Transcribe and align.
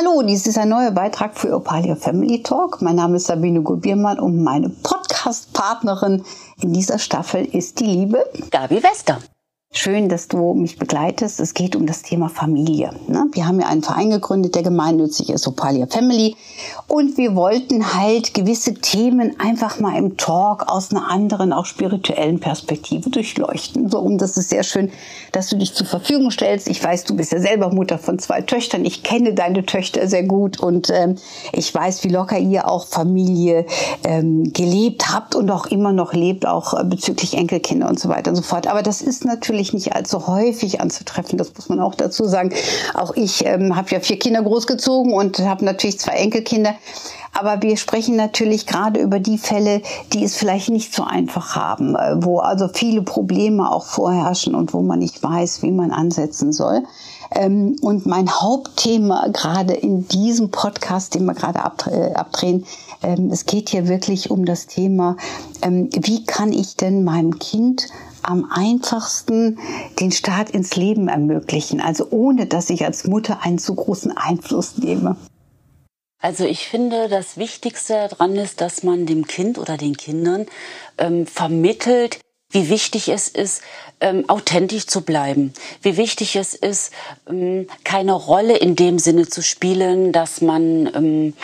Hallo, 0.00 0.22
dies 0.22 0.46
ist 0.46 0.56
ein 0.58 0.68
neuer 0.68 0.92
Beitrag 0.92 1.36
für 1.36 1.54
Opalia 1.54 1.96
Family 1.96 2.42
Talk. 2.42 2.80
Mein 2.80 2.96
Name 2.96 3.16
ist 3.16 3.26
Sabine 3.26 3.62
Gubiermann 3.62 4.20
und 4.20 4.42
meine 4.42 4.68
Podcast-Partnerin 4.68 6.24
in 6.60 6.72
dieser 6.72 6.98
Staffel 6.98 7.44
ist 7.44 7.80
die 7.80 7.86
liebe 7.86 8.24
Gabi 8.50 8.82
Wester. 8.82 9.18
Schön, 9.80 10.08
dass 10.08 10.26
du 10.26 10.54
mich 10.54 10.76
begleitest. 10.76 11.38
Es 11.38 11.54
geht 11.54 11.76
um 11.76 11.86
das 11.86 12.02
Thema 12.02 12.28
Familie. 12.28 12.90
Ne? 13.06 13.26
Wir 13.30 13.46
haben 13.46 13.60
ja 13.60 13.68
einen 13.68 13.84
Verein 13.84 14.10
gegründet, 14.10 14.56
der 14.56 14.64
gemeinnützig 14.64 15.30
ist, 15.30 15.46
Opalia 15.46 15.86
Family. 15.86 16.34
Und 16.88 17.16
wir 17.16 17.36
wollten 17.36 17.94
halt 17.94 18.34
gewisse 18.34 18.74
Themen 18.74 19.38
einfach 19.38 19.78
mal 19.78 19.96
im 19.96 20.16
Talk 20.16 20.68
aus 20.68 20.90
einer 20.90 21.08
anderen, 21.08 21.52
auch 21.52 21.64
spirituellen 21.64 22.40
Perspektive 22.40 23.08
durchleuchten. 23.08 23.88
So, 23.88 24.00
und 24.00 24.18
das 24.18 24.36
ist 24.36 24.48
sehr 24.48 24.64
schön, 24.64 24.90
dass 25.30 25.48
du 25.48 25.56
dich 25.56 25.74
zur 25.74 25.86
Verfügung 25.86 26.32
stellst. 26.32 26.68
Ich 26.68 26.82
weiß, 26.82 27.04
du 27.04 27.14
bist 27.14 27.30
ja 27.30 27.38
selber 27.38 27.72
Mutter 27.72 27.98
von 27.98 28.18
zwei 28.18 28.40
Töchtern. 28.40 28.84
Ich 28.84 29.04
kenne 29.04 29.32
deine 29.32 29.64
Töchter 29.64 30.08
sehr 30.08 30.24
gut 30.24 30.58
und 30.58 30.90
ähm, 30.90 31.14
ich 31.52 31.72
weiß, 31.72 32.02
wie 32.02 32.08
locker 32.08 32.38
ihr 32.38 32.68
auch 32.68 32.88
Familie 32.88 33.64
ähm, 34.02 34.52
gelebt 34.52 35.14
habt 35.14 35.36
und 35.36 35.48
auch 35.52 35.66
immer 35.66 35.92
noch 35.92 36.14
lebt, 36.14 36.48
auch 36.48 36.74
äh, 36.74 36.82
bezüglich 36.82 37.34
Enkelkinder 37.34 37.88
und 37.88 38.00
so 38.00 38.08
weiter 38.08 38.30
und 38.30 38.36
so 38.36 38.42
fort. 38.42 38.66
Aber 38.66 38.82
das 38.82 39.02
ist 39.02 39.24
natürlich 39.24 39.67
natürlich 39.68 39.86
nicht 39.86 39.94
allzu 39.94 40.26
häufig 40.26 40.80
anzutreffen, 40.80 41.38
das 41.38 41.52
muss 41.54 41.68
man 41.68 41.80
auch 41.80 41.94
dazu 41.94 42.24
sagen. 42.24 42.52
Auch 42.94 43.14
ich 43.16 43.44
ähm, 43.44 43.76
habe 43.76 43.90
ja 43.90 44.00
vier 44.00 44.18
Kinder 44.18 44.42
großgezogen 44.42 45.12
und 45.12 45.38
habe 45.40 45.64
natürlich 45.64 45.98
zwei 45.98 46.12
Enkelkinder. 46.12 46.74
Aber 47.34 47.62
wir 47.62 47.76
sprechen 47.76 48.16
natürlich 48.16 48.66
gerade 48.66 49.00
über 49.00 49.20
die 49.20 49.38
Fälle, 49.38 49.82
die 50.12 50.24
es 50.24 50.36
vielleicht 50.36 50.70
nicht 50.70 50.94
so 50.94 51.04
einfach 51.04 51.54
haben, 51.54 51.94
äh, 51.94 52.16
wo 52.16 52.38
also 52.38 52.68
viele 52.68 53.02
Probleme 53.02 53.70
auch 53.70 53.84
vorherrschen 53.84 54.54
und 54.54 54.72
wo 54.72 54.80
man 54.80 54.98
nicht 54.98 55.22
weiß, 55.22 55.62
wie 55.62 55.70
man 55.70 55.90
ansetzen 55.90 56.52
soll. 56.52 56.82
Ähm, 57.30 57.76
und 57.82 58.06
mein 58.06 58.30
Hauptthema 58.30 59.28
gerade 59.32 59.74
in 59.74 60.08
diesem 60.08 60.50
Podcast, 60.50 61.14
den 61.14 61.26
wir 61.26 61.34
gerade 61.34 61.60
äh, 61.90 62.14
abdrehen, 62.14 62.64
ähm, 63.02 63.30
es 63.30 63.44
geht 63.44 63.68
hier 63.68 63.86
wirklich 63.86 64.30
um 64.30 64.44
das 64.44 64.66
Thema, 64.66 65.16
ähm, 65.62 65.90
wie 65.92 66.24
kann 66.24 66.52
ich 66.52 66.76
denn 66.76 67.04
meinem 67.04 67.38
Kind 67.38 67.86
am 68.22 68.50
einfachsten 68.50 69.58
den 70.00 70.12
Start 70.12 70.50
ins 70.50 70.76
Leben 70.76 71.08
ermöglichen, 71.08 71.80
also 71.80 72.08
ohne 72.10 72.46
dass 72.46 72.70
ich 72.70 72.84
als 72.84 73.06
Mutter 73.06 73.40
einen 73.42 73.58
zu 73.58 73.74
großen 73.74 74.16
Einfluss 74.16 74.78
nehme. 74.78 75.16
Also 76.20 76.44
ich 76.44 76.68
finde, 76.68 77.08
das 77.08 77.36
Wichtigste 77.36 78.08
daran 78.10 78.34
ist, 78.34 78.60
dass 78.60 78.82
man 78.82 79.06
dem 79.06 79.26
Kind 79.26 79.56
oder 79.56 79.76
den 79.76 79.96
Kindern 79.96 80.46
ähm, 80.98 81.26
vermittelt, 81.26 82.18
wie 82.50 82.70
wichtig 82.70 83.08
es 83.08 83.28
ist, 83.28 83.62
ähm, 84.00 84.28
authentisch 84.28 84.86
zu 84.86 85.02
bleiben, 85.02 85.52
wie 85.82 85.96
wichtig 85.96 86.34
es 86.34 86.54
ist, 86.54 86.92
ähm, 87.28 87.68
keine 87.84 88.12
Rolle 88.12 88.56
in 88.56 88.74
dem 88.74 88.98
Sinne 88.98 89.28
zu 89.28 89.42
spielen, 89.42 90.12
dass 90.12 90.40
man 90.40 90.90
ähm, 90.94 91.34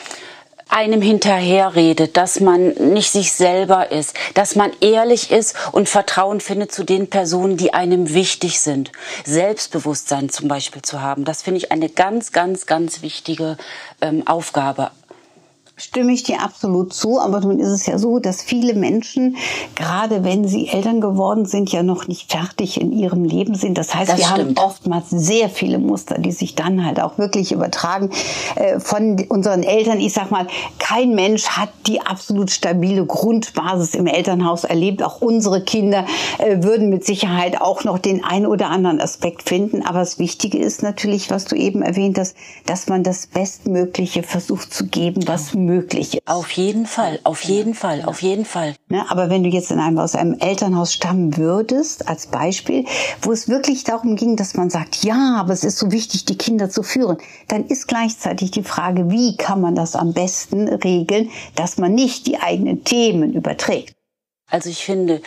einem 0.74 1.00
hinterherredet, 1.00 2.16
dass 2.16 2.40
man 2.40 2.70
nicht 2.70 3.12
sich 3.12 3.32
selber 3.32 3.92
ist, 3.92 4.16
dass 4.34 4.56
man 4.56 4.72
ehrlich 4.80 5.30
ist 5.30 5.54
und 5.70 5.88
Vertrauen 5.88 6.40
findet 6.40 6.72
zu 6.72 6.82
den 6.82 7.08
Personen, 7.08 7.56
die 7.56 7.72
einem 7.72 8.12
wichtig 8.12 8.60
sind. 8.60 8.90
Selbstbewusstsein 9.24 10.30
zum 10.30 10.48
Beispiel 10.48 10.82
zu 10.82 11.00
haben, 11.00 11.24
das 11.24 11.42
finde 11.42 11.58
ich 11.58 11.70
eine 11.70 11.88
ganz, 11.88 12.32
ganz, 12.32 12.66
ganz 12.66 13.02
wichtige 13.02 13.56
ähm, 14.00 14.26
Aufgabe 14.26 14.90
stimme 15.76 16.12
ich 16.12 16.22
dir 16.22 16.42
absolut 16.42 16.92
zu. 16.92 17.20
Aber 17.20 17.40
nun 17.40 17.58
ist 17.58 17.68
es 17.68 17.86
ja 17.86 17.98
so, 17.98 18.18
dass 18.18 18.42
viele 18.42 18.74
Menschen, 18.74 19.36
gerade 19.74 20.24
wenn 20.24 20.46
sie 20.46 20.68
Eltern 20.68 21.00
geworden 21.00 21.46
sind, 21.46 21.72
ja 21.72 21.82
noch 21.82 22.06
nicht 22.06 22.30
fertig 22.30 22.80
in 22.80 22.92
ihrem 22.92 23.24
Leben 23.24 23.54
sind. 23.54 23.78
Das 23.78 23.94
heißt, 23.94 24.12
das 24.12 24.18
wir 24.18 24.26
stimmt. 24.26 24.58
haben 24.58 24.66
oftmals 24.66 25.10
sehr 25.10 25.48
viele 25.48 25.78
Muster, 25.78 26.18
die 26.18 26.32
sich 26.32 26.54
dann 26.54 26.84
halt 26.84 27.00
auch 27.00 27.18
wirklich 27.18 27.52
übertragen 27.52 28.10
äh, 28.56 28.78
von 28.78 29.24
unseren 29.28 29.62
Eltern. 29.62 30.00
Ich 30.00 30.12
sag 30.12 30.30
mal, 30.30 30.46
kein 30.78 31.14
Mensch 31.14 31.46
hat 31.48 31.70
die 31.86 32.00
absolut 32.00 32.50
stabile 32.50 33.04
Grundbasis 33.04 33.94
im 33.94 34.06
Elternhaus 34.06 34.64
erlebt. 34.64 35.02
Auch 35.02 35.20
unsere 35.20 35.62
Kinder 35.62 36.06
äh, 36.38 36.62
würden 36.62 36.88
mit 36.90 37.04
Sicherheit 37.04 37.60
auch 37.60 37.84
noch 37.84 37.98
den 37.98 38.24
einen 38.24 38.46
oder 38.46 38.70
anderen 38.70 39.00
Aspekt 39.00 39.48
finden. 39.48 39.82
Aber 39.84 40.00
das 40.00 40.18
Wichtige 40.18 40.58
ist 40.58 40.82
natürlich, 40.82 41.30
was 41.30 41.46
du 41.46 41.56
eben 41.56 41.82
erwähnt 41.82 42.18
hast, 42.18 42.36
dass 42.66 42.88
man 42.88 43.02
das 43.02 43.26
Bestmögliche 43.26 44.22
versucht 44.22 44.72
zu 44.72 44.86
geben, 44.86 45.26
was 45.26 45.54
möglich 45.64 46.14
ist. 46.14 46.26
Auf 46.26 46.50
jeden 46.52 46.86
Fall, 46.86 47.20
auf 47.24 47.42
jeden 47.42 47.74
Fall, 47.74 48.02
auf 48.04 48.22
jeden 48.22 48.44
Fall. 48.44 48.74
Ne, 48.88 49.04
aber 49.10 49.30
wenn 49.30 49.42
du 49.42 49.48
jetzt 49.48 49.70
in 49.70 49.78
einem, 49.78 49.98
aus 49.98 50.14
einem 50.14 50.34
Elternhaus 50.38 50.92
stammen 50.92 51.36
würdest, 51.36 52.08
als 52.08 52.26
Beispiel, 52.26 52.84
wo 53.22 53.32
es 53.32 53.48
wirklich 53.48 53.84
darum 53.84 54.16
ging, 54.16 54.36
dass 54.36 54.54
man 54.54 54.70
sagt, 54.70 55.04
ja, 55.04 55.36
aber 55.38 55.52
es 55.52 55.64
ist 55.64 55.78
so 55.78 55.90
wichtig, 55.92 56.24
die 56.24 56.38
Kinder 56.38 56.70
zu 56.70 56.82
führen, 56.82 57.18
dann 57.48 57.66
ist 57.66 57.88
gleichzeitig 57.88 58.50
die 58.50 58.62
Frage, 58.62 59.10
wie 59.10 59.36
kann 59.36 59.60
man 59.60 59.74
das 59.74 59.96
am 59.96 60.12
besten 60.12 60.68
regeln, 60.68 61.30
dass 61.54 61.78
man 61.78 61.94
nicht 61.94 62.26
die 62.26 62.38
eigenen 62.38 62.84
Themen 62.84 63.32
überträgt. 63.32 63.94
Also 64.50 64.68
ich 64.68 64.84
finde, 64.84 65.22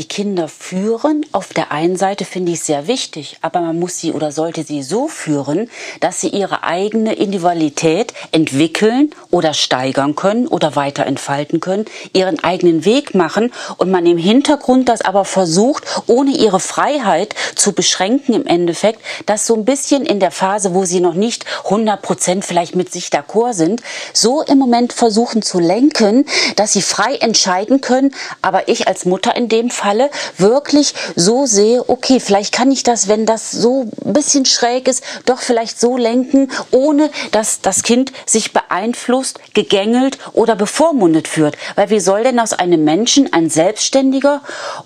die 0.00 0.08
Kinder 0.08 0.48
führen, 0.48 1.26
auf 1.30 1.52
der 1.52 1.72
einen 1.72 1.96
Seite 1.96 2.24
finde 2.24 2.52
ich 2.52 2.60
sehr 2.60 2.86
wichtig, 2.86 3.36
aber 3.42 3.60
man 3.60 3.78
muss 3.78 3.98
sie 3.98 4.12
oder 4.12 4.32
sollte 4.32 4.64
sie 4.64 4.82
so 4.82 5.08
führen, 5.08 5.68
dass 6.00 6.22
sie 6.22 6.28
ihre 6.28 6.62
eigene 6.64 7.12
Individualität 7.12 8.14
entwickeln 8.32 9.10
oder 9.30 9.52
steigern 9.52 10.16
können 10.16 10.46
oder 10.46 10.74
weiter 10.74 11.04
entfalten 11.04 11.60
können, 11.60 11.84
ihren 12.14 12.42
eigenen 12.42 12.86
Weg 12.86 13.14
machen 13.14 13.52
und 13.76 13.90
man 13.90 14.06
im 14.06 14.16
Hintergrund 14.16 14.88
das 14.88 15.02
aber 15.02 15.26
versucht, 15.26 15.84
ohne 16.06 16.30
ihre 16.30 16.60
Freiheit 16.60 17.34
zu 17.54 17.74
beschränken 17.74 18.32
im 18.32 18.46
Endeffekt, 18.46 19.02
das 19.26 19.46
so 19.46 19.54
ein 19.54 19.66
bisschen 19.66 20.06
in 20.06 20.18
der 20.18 20.30
Phase, 20.30 20.72
wo 20.72 20.86
sie 20.86 21.00
noch 21.00 21.12
nicht 21.12 21.44
100 21.64 22.00
Prozent 22.00 22.46
vielleicht 22.46 22.74
mit 22.74 22.90
sich 22.90 23.08
d'accord 23.08 23.52
sind, 23.52 23.82
so 24.14 24.40
im 24.40 24.56
Moment 24.56 24.94
versuchen 24.94 25.42
zu 25.42 25.60
lenken, 25.60 26.24
dass 26.56 26.72
sie 26.72 26.80
frei 26.80 27.16
entscheiden 27.16 27.82
können, 27.82 28.14
aber 28.40 28.68
ich 28.68 28.88
als 28.88 29.04
Mutter 29.04 29.36
in 29.36 29.50
dem 29.50 29.68
Falle 29.90 30.10
wirklich 30.38 30.94
so 31.16 31.46
sehe, 31.46 31.82
okay, 31.88 32.20
vielleicht 32.20 32.54
kann 32.54 32.70
ich 32.70 32.84
das, 32.84 33.08
wenn 33.08 33.26
das 33.26 33.50
so 33.50 33.88
ein 34.04 34.12
bisschen 34.12 34.46
schräg 34.46 34.86
ist, 34.86 35.02
doch 35.26 35.40
vielleicht 35.40 35.80
so 35.80 35.96
lenken, 35.96 36.48
ohne 36.70 37.10
dass 37.32 37.60
das 37.60 37.82
Kind 37.82 38.12
sich 38.24 38.52
beeinflusst, 38.52 39.40
gegängelt 39.52 40.18
oder 40.32 40.54
bevormundet 40.54 41.26
führt. 41.26 41.56
Weil 41.74 41.90
wie 41.90 41.98
soll 41.98 42.22
denn 42.22 42.38
aus 42.38 42.52
einem 42.52 42.84
Menschen 42.84 43.32
ein 43.32 43.50
selbstständiger 43.50 44.42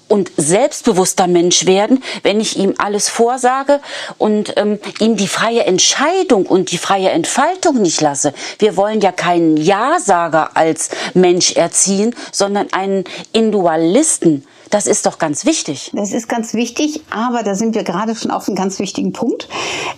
und 0.09 0.33
selbstbewusster 0.39 1.27
Mensch 1.27 1.67
werden, 1.67 2.03
wenn 2.23 2.41
ich 2.41 2.57
ihm 2.57 2.75
alles 2.79 3.11
vorsage 3.11 3.81
und 4.17 4.55
ähm, 4.57 4.79
ihm 5.01 5.17
die 5.17 5.29
freie 5.29 5.65
Entscheidung 5.65 6.47
und 6.47 6.73
die 6.73 6.79
freie 6.79 7.11
Entfaltung 7.11 7.83
nicht 7.83 8.01
lasse? 8.01 8.33
Wir 8.59 8.79
wollen 8.79 9.03
ja 9.03 9.13
keinen 9.13 9.59
Ja-Sager 9.59 10.57
als 10.57 10.89
Mensch 11.13 11.53
erziehen, 11.57 12.17
sondern 12.33 12.73
einen 12.73 13.05
Individualisten. 13.33 14.47
Das 14.71 14.87
ist 14.87 15.07
doch 15.07 15.19
ganz 15.19 15.45
wichtig. 15.45 15.91
Das 15.95 16.13
ist 16.13 16.29
ganz 16.29 16.55
wichtig, 16.55 17.03
aber 17.11 17.43
da 17.43 17.55
sind 17.55 17.75
wir 17.75 17.85
gerade 17.85 18.15
schon 18.15 18.31
auf 18.31 18.49
einem 18.49 18.57
ganz 18.57 18.79
wichtigen 18.79 19.13
Punkt, 19.13 19.49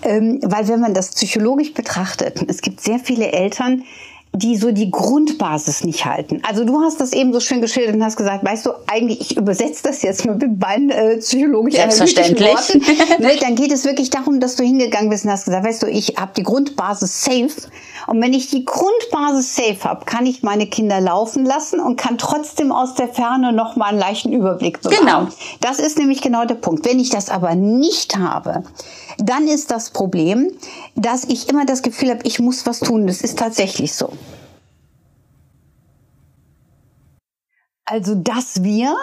ähm, 0.02 0.40
weil 0.42 0.68
wenn 0.68 0.80
man 0.80 0.94
das 0.94 1.10
psychologisch 1.10 1.72
betrachtet, 1.72 2.44
es 2.48 2.60
gibt 2.60 2.80
sehr 2.80 2.98
viele 2.98 3.32
Eltern, 3.32 3.84
die 4.36 4.56
so 4.56 4.70
die 4.70 4.90
Grundbasis 4.90 5.82
nicht 5.84 6.04
halten. 6.04 6.42
Also 6.46 6.64
du 6.64 6.80
hast 6.80 7.00
das 7.00 7.12
eben 7.12 7.32
so 7.32 7.40
schön 7.40 7.60
geschildert 7.60 7.94
und 7.94 8.04
hast 8.04 8.16
gesagt, 8.16 8.44
weißt 8.44 8.66
du, 8.66 8.70
eigentlich, 8.86 9.20
ich 9.20 9.36
übersetze 9.36 9.82
das 9.84 10.02
jetzt 10.02 10.26
mit 10.26 10.60
meinen 10.60 10.90
äh, 10.90 11.16
psychologisch 11.18 11.78
analytischen 11.78 12.38
Worten. 12.38 12.78
ne, 13.22 13.36
dann 13.40 13.54
geht 13.54 13.72
es 13.72 13.84
wirklich 13.84 14.10
darum, 14.10 14.40
dass 14.40 14.56
du 14.56 14.62
hingegangen 14.62 15.08
bist 15.08 15.24
und 15.24 15.30
hast 15.30 15.46
gesagt, 15.46 15.66
weißt 15.66 15.82
du, 15.82 15.86
ich 15.86 16.16
habe 16.18 16.32
die 16.36 16.42
Grundbasis 16.42 17.24
safe. 17.24 17.48
Und 18.06 18.20
wenn 18.20 18.34
ich 18.34 18.48
die 18.48 18.64
Grundbasis 18.64 19.56
safe 19.56 19.84
habe, 19.84 20.04
kann 20.04 20.26
ich 20.26 20.42
meine 20.42 20.66
Kinder 20.66 21.00
laufen 21.00 21.44
lassen 21.44 21.80
und 21.80 21.96
kann 21.96 22.18
trotzdem 22.18 22.72
aus 22.72 22.94
der 22.94 23.08
Ferne 23.08 23.52
noch 23.52 23.76
mal 23.76 23.86
einen 23.86 23.98
leichten 23.98 24.32
Überblick 24.32 24.82
bekommen. 24.82 25.00
Genau. 25.00 25.28
Das 25.60 25.78
ist 25.78 25.98
nämlich 25.98 26.20
genau 26.20 26.44
der 26.44 26.56
Punkt. 26.56 26.84
Wenn 26.84 27.00
ich 27.00 27.08
das 27.08 27.30
aber 27.30 27.54
nicht 27.54 28.18
habe, 28.18 28.64
dann 29.18 29.46
ist 29.48 29.70
das 29.70 29.90
Problem, 29.90 30.52
dass 30.94 31.24
ich 31.24 31.48
immer 31.48 31.64
das 31.64 31.82
Gefühl 31.82 32.10
habe, 32.10 32.20
ich 32.24 32.38
muss 32.38 32.66
was 32.66 32.80
tun. 32.80 33.06
Das 33.06 33.22
ist 33.22 33.38
tatsächlich 33.38 33.94
so. 33.94 34.12
Also, 37.84 38.16
dass 38.16 38.64
wir 38.64 38.96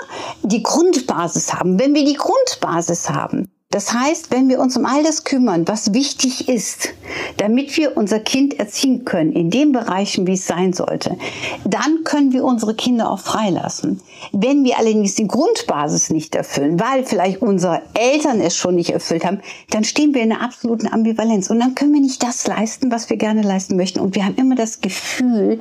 die 0.43 0.61
Grundbasis 0.61 1.53
haben. 1.53 1.79
Wenn 1.79 1.95
wir 1.95 2.03
die 2.03 2.15
Grundbasis 2.15 3.09
haben, 3.09 3.49
Das 3.73 3.91
heißt, 3.91 4.29
wenn 4.29 4.49
wir 4.49 4.59
uns 4.59 4.77
um 4.77 4.85
all 4.85 5.01
das 5.01 5.23
kümmern, 5.23 5.67
was 5.67 5.95
wichtig 5.95 6.47
ist, 6.47 6.89
damit 7.37 7.75
wir 7.75 7.97
unser 7.97 8.19
Kind 8.19 8.59
erziehen 8.59 9.03
können 9.03 9.33
in 9.33 9.49
den 9.49 9.71
Bereichen, 9.71 10.27
wie 10.27 10.33
es 10.33 10.45
sein 10.45 10.73
sollte, 10.73 11.17
dann 11.65 12.03
können 12.03 12.33
wir 12.33 12.43
unsere 12.43 12.75
Kinder 12.75 13.09
auch 13.09 13.17
freilassen. 13.17 13.99
Wenn 14.31 14.63
wir 14.63 14.77
allerdings 14.77 15.15
die 15.15 15.25
Grundbasis 15.25 16.11
nicht 16.11 16.35
erfüllen, 16.35 16.79
weil 16.79 17.03
vielleicht 17.03 17.41
unsere 17.41 17.81
Eltern 17.95 18.41
es 18.41 18.55
schon 18.55 18.75
nicht 18.75 18.91
erfüllt 18.91 19.25
haben, 19.25 19.41
dann 19.71 19.83
stehen 19.83 20.13
wir 20.13 20.21
in 20.21 20.31
einer 20.31 20.43
absoluten 20.43 20.87
Ambivalenz. 20.87 21.49
Und 21.49 21.59
dann 21.59 21.73
können 21.73 21.95
wir 21.95 22.01
nicht 22.01 22.21
das 22.21 22.45
leisten, 22.45 22.91
was 22.91 23.09
wir 23.09 23.17
gerne 23.17 23.41
leisten 23.41 23.75
möchten. 23.75 23.99
Und 23.99 24.13
wir 24.13 24.23
haben 24.23 24.35
immer 24.35 24.53
das 24.53 24.81
Gefühl, 24.81 25.59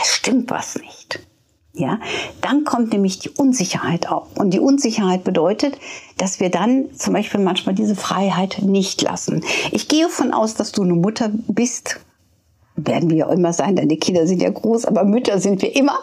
es 0.00 0.08
stimmt 0.08 0.50
was 0.50 0.76
nicht 0.76 1.20
ja, 1.72 2.00
dann 2.40 2.64
kommt 2.64 2.92
nämlich 2.92 3.20
die 3.20 3.30
Unsicherheit 3.30 4.08
auf. 4.08 4.26
Und 4.36 4.50
die 4.50 4.58
Unsicherheit 4.58 5.22
bedeutet, 5.22 5.78
dass 6.16 6.40
wir 6.40 6.50
dann 6.50 6.86
zum 6.96 7.14
Beispiel 7.14 7.40
manchmal 7.40 7.74
diese 7.74 7.94
Freiheit 7.94 8.62
nicht 8.62 9.02
lassen. 9.02 9.44
Ich 9.70 9.86
gehe 9.86 10.08
von 10.08 10.32
aus, 10.32 10.54
dass 10.54 10.72
du 10.72 10.82
eine 10.82 10.94
Mutter 10.94 11.30
bist. 11.48 12.00
Werden 12.74 13.10
wir 13.10 13.16
ja 13.16 13.32
immer 13.32 13.52
sein, 13.52 13.76
deine 13.76 13.96
Kinder 13.98 14.26
sind 14.26 14.42
ja 14.42 14.50
groß, 14.50 14.86
aber 14.86 15.04
Mütter 15.04 15.38
sind 15.38 15.62
wir 15.62 15.76
immer. 15.76 15.98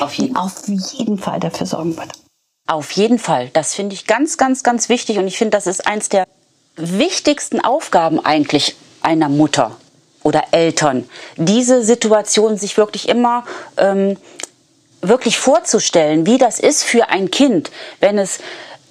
Auf 0.00 0.14
jeden, 0.14 0.36
auf 0.36 0.66
jeden 0.66 1.16
Fall 1.16 1.40
dafür 1.40 1.66
sorgen 1.66 1.96
wird. 1.96 2.12
Auf 2.66 2.90
jeden 2.92 3.18
Fall. 3.18 3.50
Das 3.54 3.74
finde 3.74 3.94
ich 3.94 4.06
ganz, 4.06 4.36
ganz, 4.36 4.62
ganz 4.62 4.88
wichtig. 4.88 5.18
Und 5.18 5.26
ich 5.26 5.38
finde, 5.38 5.52
das 5.52 5.66
ist 5.66 5.86
eins 5.86 6.08
der 6.08 6.26
wichtigsten 6.76 7.60
Aufgaben 7.60 8.24
eigentlich 8.24 8.76
einer 9.00 9.28
Mutter 9.28 9.76
oder 10.22 10.44
Eltern, 10.50 11.08
diese 11.36 11.82
Situation 11.82 12.56
sich 12.56 12.76
wirklich 12.76 13.08
immer 13.08 13.44
ähm, 13.76 14.16
wirklich 15.00 15.38
vorzustellen, 15.38 16.26
wie 16.26 16.38
das 16.38 16.58
ist 16.58 16.84
für 16.84 17.08
ein 17.08 17.30
Kind, 17.30 17.70
wenn 18.00 18.18
es 18.18 18.38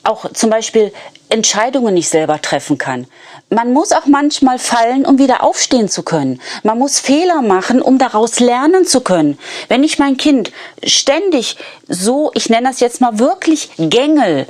auch 0.04 0.32
zum 0.32 0.50
Beispiel 0.50 0.94
Entscheidungen 1.30 1.94
nicht 1.94 2.10
selber 2.10 2.42
treffen 2.42 2.78
kann. 2.78 3.08
Man 3.50 3.74
muss 3.74 3.92
auch 3.92 4.06
manchmal 4.06 4.60
fallen, 4.60 5.06
um 5.06 5.20
wieder 5.20 5.44
aufstehen 5.44 5.90
zu 5.90 6.04
können. 6.04 6.42
Man 6.64 6.80
muss 6.80 7.00
Fehler 7.00 7.42
machen, 7.42 7.82
um 7.82 7.98
daraus 7.98 8.40
lernen 8.40 8.86
zu 8.86 9.02
können. 9.02 9.38
Wenn 9.68 9.84
ich 9.84 10.00
mein 10.00 10.18
Kind 10.18 10.52
ständig 10.84 11.58
so, 11.88 12.32
ich 12.34 12.50
nenne 12.50 12.70
das 12.70 12.80
jetzt 12.80 13.02
mal 13.02 13.20
wirklich 13.20 13.70
Gängel 13.78 14.48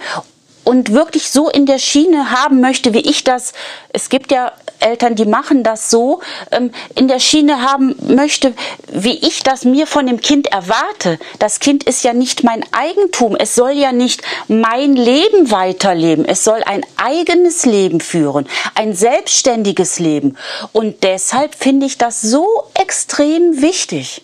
und 0.64 0.92
wirklich 0.94 1.30
so 1.30 1.50
in 1.50 1.66
der 1.66 1.80
Schiene 1.80 2.32
haben 2.32 2.60
möchte, 2.62 2.94
wie 2.94 3.00
ich 3.00 3.24
das, 3.24 3.54
es 3.94 4.10
gibt 4.10 4.32
ja 4.32 4.52
Eltern, 4.80 5.16
die 5.16 5.26
machen 5.26 5.64
das 5.64 5.90
so, 5.90 6.22
ähm, 6.52 6.72
in 6.96 7.08
der 7.08 7.20
Schiene 7.20 7.62
haben 7.62 7.96
möchte, 8.08 8.54
wie 8.92 9.16
ich 9.16 9.44
das 9.44 9.66
mir 9.66 9.88
von 9.88 10.06
dem 10.06 10.22
Kind 10.22 10.48
erwarte. 10.48 11.20
Das 11.40 11.60
Kind 11.60 11.84
ist 11.84 12.04
ja 12.04 12.14
nicht 12.14 12.44
mein 12.44 12.64
Eigentum. 12.72 13.36
Es 13.36 13.56
soll 13.56 13.72
ja 13.72 13.92
nicht 13.92 14.22
mein 14.48 14.96
Leben 14.96 15.52
weiterleben. 15.52 16.26
Es 16.26 16.44
soll 16.44 16.64
ein 16.64 16.86
eigenes 16.98 17.66
Leben 17.66 18.00
führen, 18.00 18.48
ein 18.76 18.94
selbstständiges 18.94 20.00
Leben. 20.00 20.38
Und 20.74 21.04
deshalb 21.04 21.56
finde 21.56 21.86
ich 21.86 21.98
das 21.98 22.22
so 22.22 22.48
extrem 22.76 23.62
wichtig. 23.62 24.24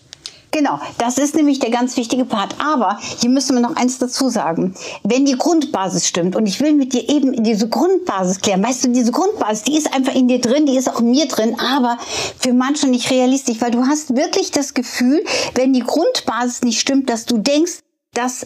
Genau, 0.53 0.79
das 1.00 1.17
ist 1.17 1.33
nämlich 1.33 1.57
der 1.57 1.71
ganz 1.71 1.97
wichtige 1.97 2.25
Part. 2.25 2.55
Aber 2.59 3.00
hier 3.19 3.31
müssen 3.31 3.55
wir 3.55 3.61
noch 3.61 3.75
eins 3.75 3.97
dazu 3.97 4.29
sagen. 4.29 4.75
Wenn 5.03 5.25
die 5.25 5.35
Grundbasis 5.35 6.07
stimmt, 6.07 6.35
und 6.35 6.45
ich 6.45 6.61
will 6.61 6.73
mit 6.73 6.94
dir 6.94 7.09
eben 7.09 7.44
diese 7.44 7.67
Grundbasis 7.67 8.39
klären, 8.39 8.63
weißt 8.63 8.85
du, 8.85 8.89
diese 8.89 9.11
Grundbasis, 9.11 9.63
die 9.63 9.75
ist 9.75 9.91
einfach 9.91 10.13
in 10.13 10.27
dir 10.27 10.39
drin, 10.39 10.67
die 10.67 10.77
ist 10.77 10.88
auch 10.88 11.00
in 11.00 11.09
mir 11.09 11.27
drin, 11.27 11.57
aber 11.59 11.97
für 12.38 12.53
manche 12.53 12.88
nicht 12.88 13.09
realistisch, 13.09 13.61
weil 13.61 13.71
du 13.71 13.88
hast 13.88 14.15
wirklich 14.15 14.51
das 14.51 14.75
Gefühl, 14.75 15.25
wenn 15.55 15.73
die 15.73 15.83
Grundbasis 15.83 16.61
nicht 16.61 16.79
stimmt, 16.79 17.09
dass 17.09 17.25
du 17.25 17.39
denkst, 17.39 17.79
dass 18.13 18.45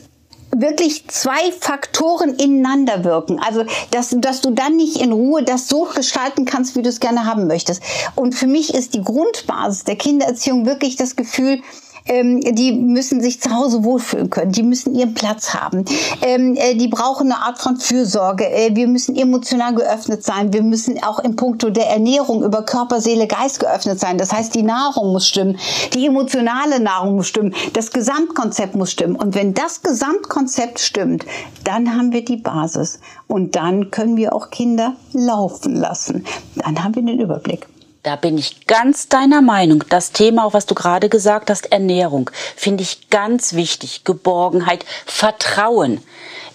wirklich 0.55 1.09
zwei 1.09 1.51
Faktoren 1.59 2.35
ineinander 2.35 3.03
wirken. 3.03 3.39
Also, 3.39 3.65
dass, 3.91 4.15
dass 4.17 4.39
du 4.39 4.51
dann 4.51 4.77
nicht 4.77 5.01
in 5.01 5.11
Ruhe 5.11 5.43
das 5.43 5.67
so 5.67 5.89
gestalten 5.93 6.45
kannst, 6.45 6.77
wie 6.77 6.81
du 6.81 6.89
es 6.89 7.01
gerne 7.01 7.25
haben 7.25 7.47
möchtest. 7.47 7.81
Und 8.15 8.33
für 8.33 8.47
mich 8.47 8.73
ist 8.73 8.93
die 8.93 9.01
Grundbasis 9.01 9.83
der 9.83 9.97
Kindererziehung 9.97 10.65
wirklich 10.65 10.95
das 10.95 11.17
Gefühl, 11.17 11.61
ähm, 12.07 12.41
die 12.41 12.71
müssen 12.73 13.21
sich 13.21 13.41
zu 13.41 13.51
Hause 13.51 13.83
wohlfühlen 13.83 14.29
können, 14.29 14.51
die 14.51 14.63
müssen 14.63 14.95
ihren 14.95 15.13
Platz 15.13 15.53
haben, 15.53 15.85
ähm, 16.21 16.55
äh, 16.55 16.75
die 16.75 16.87
brauchen 16.87 17.31
eine 17.31 17.41
Art 17.41 17.59
von 17.59 17.77
Fürsorge, 17.77 18.49
äh, 18.49 18.75
wir 18.75 18.87
müssen 18.87 19.15
emotional 19.15 19.75
geöffnet 19.75 20.23
sein, 20.23 20.53
wir 20.53 20.63
müssen 20.63 21.01
auch 21.03 21.19
im 21.19 21.35
Punkto 21.35 21.69
der 21.69 21.87
Ernährung 21.87 22.43
über 22.43 22.63
Körper, 22.63 23.01
Seele, 23.01 23.27
Geist 23.27 23.59
geöffnet 23.59 23.99
sein. 23.99 24.17
Das 24.17 24.33
heißt, 24.33 24.55
die 24.55 24.63
Nahrung 24.63 25.11
muss 25.11 25.27
stimmen, 25.27 25.57
die 25.93 26.05
emotionale 26.05 26.79
Nahrung 26.79 27.15
muss 27.15 27.27
stimmen, 27.27 27.53
das 27.73 27.91
Gesamtkonzept 27.91 28.75
muss 28.75 28.91
stimmen. 28.91 29.15
Und 29.15 29.35
wenn 29.35 29.53
das 29.53 29.81
Gesamtkonzept 29.81 30.79
stimmt, 30.79 31.25
dann 31.63 31.95
haben 31.95 32.11
wir 32.11 32.23
die 32.23 32.37
Basis 32.37 32.99
und 33.27 33.55
dann 33.55 33.91
können 33.91 34.17
wir 34.17 34.33
auch 34.33 34.49
Kinder 34.49 34.95
laufen 35.13 35.75
lassen. 35.75 36.25
Dann 36.55 36.83
haben 36.83 36.95
wir 36.95 37.03
den 37.03 37.19
Überblick. 37.19 37.67
Da 38.07 38.15
bin 38.15 38.37
ich 38.37 38.67
ganz 38.67 39.09
deiner 39.09 39.41
Meinung. 39.41 39.83
Das 39.89 40.13
Thema, 40.13 40.45
auch 40.45 40.53
was 40.53 40.65
du 40.65 40.75
gerade 40.75 41.09
gesagt 41.09 41.49
hast, 41.49 41.73
Ernährung, 41.73 42.29
finde 42.55 42.81
ich 42.81 43.09
ganz 43.09 43.51
wichtig. 43.51 44.05
Geborgenheit, 44.05 44.85
Vertrauen. 45.05 46.01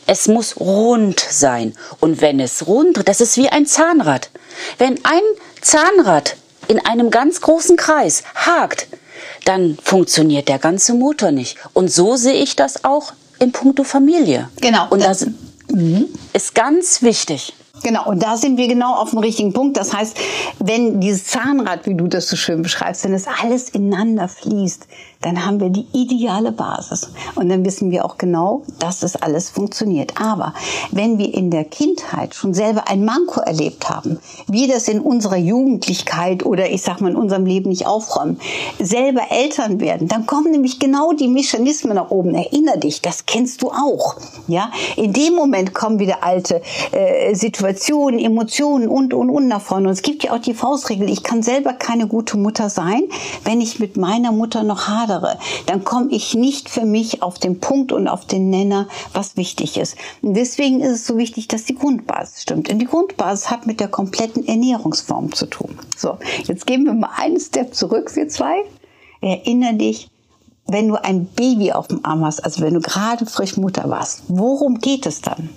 Es 0.06 0.28
muss 0.28 0.58
rund 0.58 1.20
sein. 1.20 1.74
Und 2.00 2.22
wenn 2.22 2.40
es 2.40 2.66
rund, 2.66 3.06
das 3.06 3.20
ist 3.20 3.36
wie 3.36 3.50
ein 3.50 3.66
Zahnrad. 3.66 4.30
Wenn 4.78 4.98
ein 5.04 5.20
Zahnrad 5.60 6.36
in 6.68 6.82
einem 6.86 7.10
ganz 7.10 7.42
großen 7.42 7.76
Kreis 7.76 8.22
hakt, 8.34 8.86
dann 9.44 9.76
funktioniert 9.84 10.48
der 10.48 10.58
ganze 10.58 10.94
Motor 10.94 11.32
nicht. 11.32 11.58
Und 11.74 11.92
so 11.92 12.16
sehe 12.16 12.32
ich 12.42 12.56
das 12.56 12.82
auch 12.86 13.12
in 13.40 13.52
puncto 13.52 13.84
Familie. 13.84 14.48
Genau. 14.62 14.88
Und 14.88 15.04
das 15.04 15.26
mhm. 15.68 16.08
ist 16.32 16.54
ganz 16.54 17.02
wichtig. 17.02 17.52
Genau, 17.82 18.08
und 18.08 18.22
da 18.22 18.36
sind 18.36 18.58
wir 18.58 18.68
genau 18.68 18.94
auf 18.94 19.10
dem 19.10 19.18
richtigen 19.18 19.52
Punkt. 19.52 19.76
Das 19.76 19.92
heißt, 19.92 20.16
wenn 20.60 21.00
dieses 21.00 21.24
Zahnrad, 21.26 21.86
wie 21.86 21.94
du 21.94 22.06
das 22.06 22.28
so 22.28 22.36
schön 22.36 22.62
beschreibst, 22.62 23.04
wenn 23.04 23.14
es 23.14 23.26
alles 23.26 23.70
ineinander 23.70 24.28
fließt, 24.28 24.86
dann 25.22 25.46
haben 25.46 25.60
wir 25.60 25.70
die 25.70 25.86
ideale 25.92 26.52
Basis. 26.52 27.12
Und 27.36 27.48
dann 27.48 27.64
wissen 27.64 27.90
wir 27.90 28.04
auch 28.04 28.18
genau, 28.18 28.62
dass 28.80 29.00
das 29.00 29.16
alles 29.16 29.50
funktioniert. 29.50 30.20
Aber 30.20 30.52
wenn 30.90 31.18
wir 31.18 31.32
in 31.32 31.50
der 31.50 31.64
Kindheit 31.64 32.34
schon 32.34 32.54
selber 32.54 32.88
ein 32.88 33.04
Manko 33.04 33.40
erlebt 33.40 33.88
haben, 33.88 34.18
wir 34.48 34.68
das 34.68 34.88
in 34.88 35.00
unserer 35.00 35.36
Jugendlichkeit 35.36 36.44
oder 36.44 36.70
ich 36.70 36.82
sag 36.82 37.00
mal 37.00 37.12
in 37.12 37.16
unserem 37.16 37.46
Leben 37.46 37.70
nicht 37.70 37.86
aufräumen, 37.86 38.40
selber 38.80 39.22
Eltern 39.30 39.80
werden, 39.80 40.08
dann 40.08 40.26
kommen 40.26 40.50
nämlich 40.50 40.80
genau 40.80 41.12
die 41.12 41.28
Mechanismen 41.28 41.94
nach 41.94 42.10
oben. 42.10 42.34
Erinner 42.34 42.76
dich, 42.76 43.00
das 43.00 43.24
kennst 43.24 43.62
du 43.62 43.70
auch. 43.70 44.16
Ja, 44.48 44.72
in 44.96 45.12
dem 45.12 45.34
Moment 45.34 45.72
kommen 45.72 46.00
wieder 46.00 46.24
alte 46.24 46.62
äh, 46.90 47.34
Situationen, 47.34 48.18
Emotionen 48.18 48.88
und 48.88 49.14
und 49.14 49.30
und 49.30 49.46
nach 49.46 49.60
vorne. 49.60 49.86
Und 49.86 49.92
es 49.92 50.02
gibt 50.02 50.24
ja 50.24 50.32
auch 50.32 50.38
die 50.38 50.54
Faustregel: 50.54 51.08
Ich 51.08 51.22
kann 51.22 51.42
selber 51.42 51.72
keine 51.74 52.08
gute 52.08 52.36
Mutter 52.36 52.68
sein, 52.68 53.02
wenn 53.44 53.60
ich 53.60 53.78
mit 53.78 53.96
meiner 53.96 54.32
Mutter 54.32 54.64
noch 54.64 54.88
hadere 54.88 55.11
hadere, 55.12 55.38
dann 55.66 55.84
komme 55.84 56.10
ich 56.10 56.34
nicht 56.34 56.68
für 56.68 56.84
mich 56.84 57.22
auf 57.22 57.38
den 57.38 57.60
Punkt 57.60 57.92
und 57.92 58.08
auf 58.08 58.26
den 58.26 58.50
Nenner, 58.50 58.88
was 59.12 59.36
wichtig 59.36 59.76
ist. 59.76 59.96
Und 60.22 60.34
deswegen 60.34 60.80
ist 60.80 60.92
es 60.92 61.06
so 61.06 61.16
wichtig, 61.16 61.48
dass 61.48 61.64
die 61.64 61.74
Grundbasis 61.74 62.42
stimmt. 62.42 62.70
Und 62.70 62.78
die 62.78 62.86
Grundbasis 62.86 63.50
hat 63.50 63.66
mit 63.66 63.80
der 63.80 63.88
kompletten 63.88 64.46
Ernährungsform 64.46 65.32
zu 65.32 65.46
tun. 65.46 65.78
So, 65.96 66.18
jetzt 66.44 66.66
gehen 66.66 66.84
wir 66.84 66.94
mal 66.94 67.10
einen 67.16 67.40
Step 67.40 67.74
zurück, 67.74 68.14
wir 68.14 68.28
zwei. 68.28 68.64
Erinnere 69.20 69.74
dich, 69.74 70.08
wenn 70.66 70.88
du 70.88 71.02
ein 71.02 71.26
Baby 71.26 71.72
auf 71.72 71.88
dem 71.88 72.04
Arm 72.04 72.24
hast, 72.24 72.40
also 72.44 72.62
wenn 72.62 72.74
du 72.74 72.80
gerade 72.80 73.26
frisch 73.26 73.56
Mutter 73.56 73.88
warst, 73.88 74.24
worum 74.28 74.78
geht 74.78 75.06
es 75.06 75.20
dann? 75.20 75.50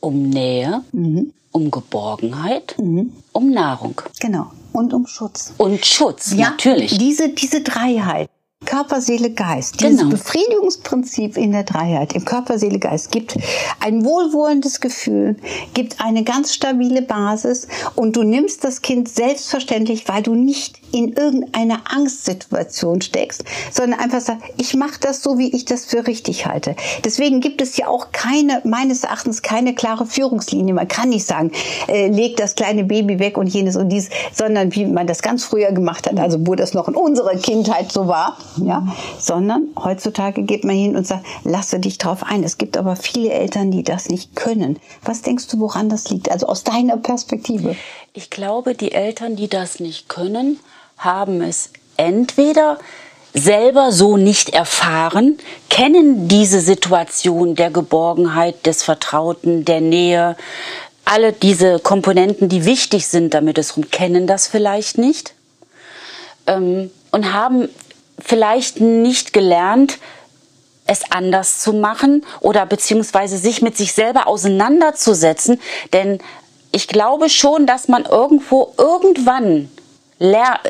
Um 0.00 0.28
Nähe, 0.28 0.82
mhm. 0.92 1.32
um 1.52 1.70
Geborgenheit, 1.70 2.76
mhm. 2.78 3.12
um 3.32 3.50
Nahrung. 3.50 4.00
Genau 4.20 4.52
und 4.76 4.92
um 4.92 5.06
Schutz. 5.06 5.52
Und 5.56 5.84
Schutz, 5.86 6.32
ja, 6.32 6.50
natürlich. 6.50 6.98
Diese, 6.98 7.30
diese 7.30 7.62
Dreiheit. 7.62 8.28
Körper, 8.64 9.02
Seele, 9.02 9.30
Geist. 9.30 9.80
Dieses 9.80 9.98
genau. 9.98 10.10
Befriedigungsprinzip 10.10 11.36
in 11.36 11.52
der 11.52 11.64
Dreiheit, 11.64 12.14
im 12.14 12.24
Körper, 12.24 12.58
Seele, 12.58 12.78
Geist, 12.78 13.12
gibt 13.12 13.36
ein 13.80 14.02
wohlwohlendes 14.02 14.80
Gefühl, 14.80 15.36
gibt 15.74 16.00
eine 16.00 16.24
ganz 16.24 16.54
stabile 16.54 17.02
Basis 17.02 17.68
und 17.96 18.16
du 18.16 18.22
nimmst 18.22 18.64
das 18.64 18.80
Kind 18.80 19.10
selbstverständlich, 19.10 20.08
weil 20.08 20.22
du 20.22 20.34
nicht 20.34 20.80
in 20.92 21.12
irgendeiner 21.12 21.82
Angstsituation 21.90 23.02
steckst, 23.02 23.44
sondern 23.70 24.00
einfach 24.00 24.20
sagst, 24.20 24.44
ich 24.56 24.74
mache 24.74 25.00
das 25.00 25.22
so, 25.22 25.36
wie 25.36 25.54
ich 25.54 25.66
das 25.66 25.84
für 25.84 26.06
richtig 26.06 26.46
halte. 26.46 26.76
Deswegen 27.04 27.40
gibt 27.40 27.60
es 27.60 27.76
ja 27.76 27.88
auch 27.88 28.12
keine, 28.12 28.62
meines 28.64 29.04
Erachtens, 29.04 29.42
keine 29.42 29.74
klare 29.74 30.06
Führungslinie. 30.06 30.72
Man 30.72 30.88
kann 30.88 31.10
nicht 31.10 31.26
sagen, 31.26 31.52
äh, 31.88 32.08
leg 32.08 32.36
das 32.36 32.54
kleine 32.54 32.84
Baby 32.84 33.18
weg 33.18 33.36
und 33.36 33.48
jenes 33.48 33.76
und 33.76 33.90
dies, 33.90 34.08
sondern 34.32 34.74
wie 34.74 34.86
man 34.86 35.06
das 35.06 35.20
ganz 35.20 35.44
früher 35.44 35.72
gemacht 35.72 36.06
hat, 36.06 36.18
also 36.18 36.38
wo 36.46 36.54
das 36.54 36.72
noch 36.72 36.88
in 36.88 36.94
unserer 36.94 37.36
Kindheit 37.36 37.92
so 37.92 38.06
war, 38.06 38.38
ja, 38.58 38.86
sondern 39.18 39.68
heutzutage 39.78 40.42
geht 40.42 40.64
man 40.64 40.74
hin 40.74 40.96
und 40.96 41.06
sagt, 41.06 41.24
lasse 41.44 41.78
dich 41.78 41.98
drauf 41.98 42.22
ein. 42.22 42.44
Es 42.44 42.58
gibt 42.58 42.76
aber 42.76 42.96
viele 42.96 43.30
Eltern, 43.30 43.70
die 43.70 43.82
das 43.82 44.08
nicht 44.08 44.36
können. 44.36 44.78
Was 45.02 45.22
denkst 45.22 45.48
du, 45.48 45.60
woran 45.60 45.88
das 45.88 46.10
liegt? 46.10 46.30
Also 46.30 46.46
aus 46.46 46.64
deiner 46.64 46.96
Perspektive. 46.96 47.76
Ich 48.12 48.30
glaube, 48.30 48.74
die 48.74 48.92
Eltern, 48.92 49.36
die 49.36 49.48
das 49.48 49.80
nicht 49.80 50.08
können, 50.08 50.58
haben 50.98 51.42
es 51.42 51.70
entweder 51.96 52.78
selber 53.34 53.92
so 53.92 54.16
nicht 54.16 54.50
erfahren, 54.50 55.36
kennen 55.68 56.26
diese 56.26 56.60
Situation 56.60 57.54
der 57.54 57.70
Geborgenheit, 57.70 58.64
des 58.64 58.82
Vertrauten, 58.82 59.66
der 59.66 59.82
Nähe, 59.82 60.36
alle 61.04 61.32
diese 61.32 61.78
Komponenten, 61.78 62.48
die 62.48 62.64
wichtig 62.64 63.06
sind, 63.06 63.34
damit 63.34 63.58
es 63.58 63.76
rum, 63.76 63.90
kennen 63.90 64.26
das 64.26 64.46
vielleicht 64.46 64.96
nicht 64.96 65.34
ähm, 66.46 66.90
und 67.10 67.32
haben 67.32 67.68
vielleicht 68.18 68.80
nicht 68.80 69.32
gelernt, 69.32 69.98
es 70.86 71.10
anders 71.10 71.60
zu 71.60 71.72
machen 71.72 72.24
oder 72.40 72.64
beziehungsweise 72.64 73.38
sich 73.38 73.62
mit 73.62 73.76
sich 73.76 73.92
selber 73.92 74.26
auseinanderzusetzen. 74.26 75.60
Denn 75.92 76.20
ich 76.72 76.88
glaube 76.88 77.28
schon, 77.28 77.66
dass 77.66 77.88
man 77.88 78.04
irgendwo 78.04 78.72
irgendwann 78.78 79.70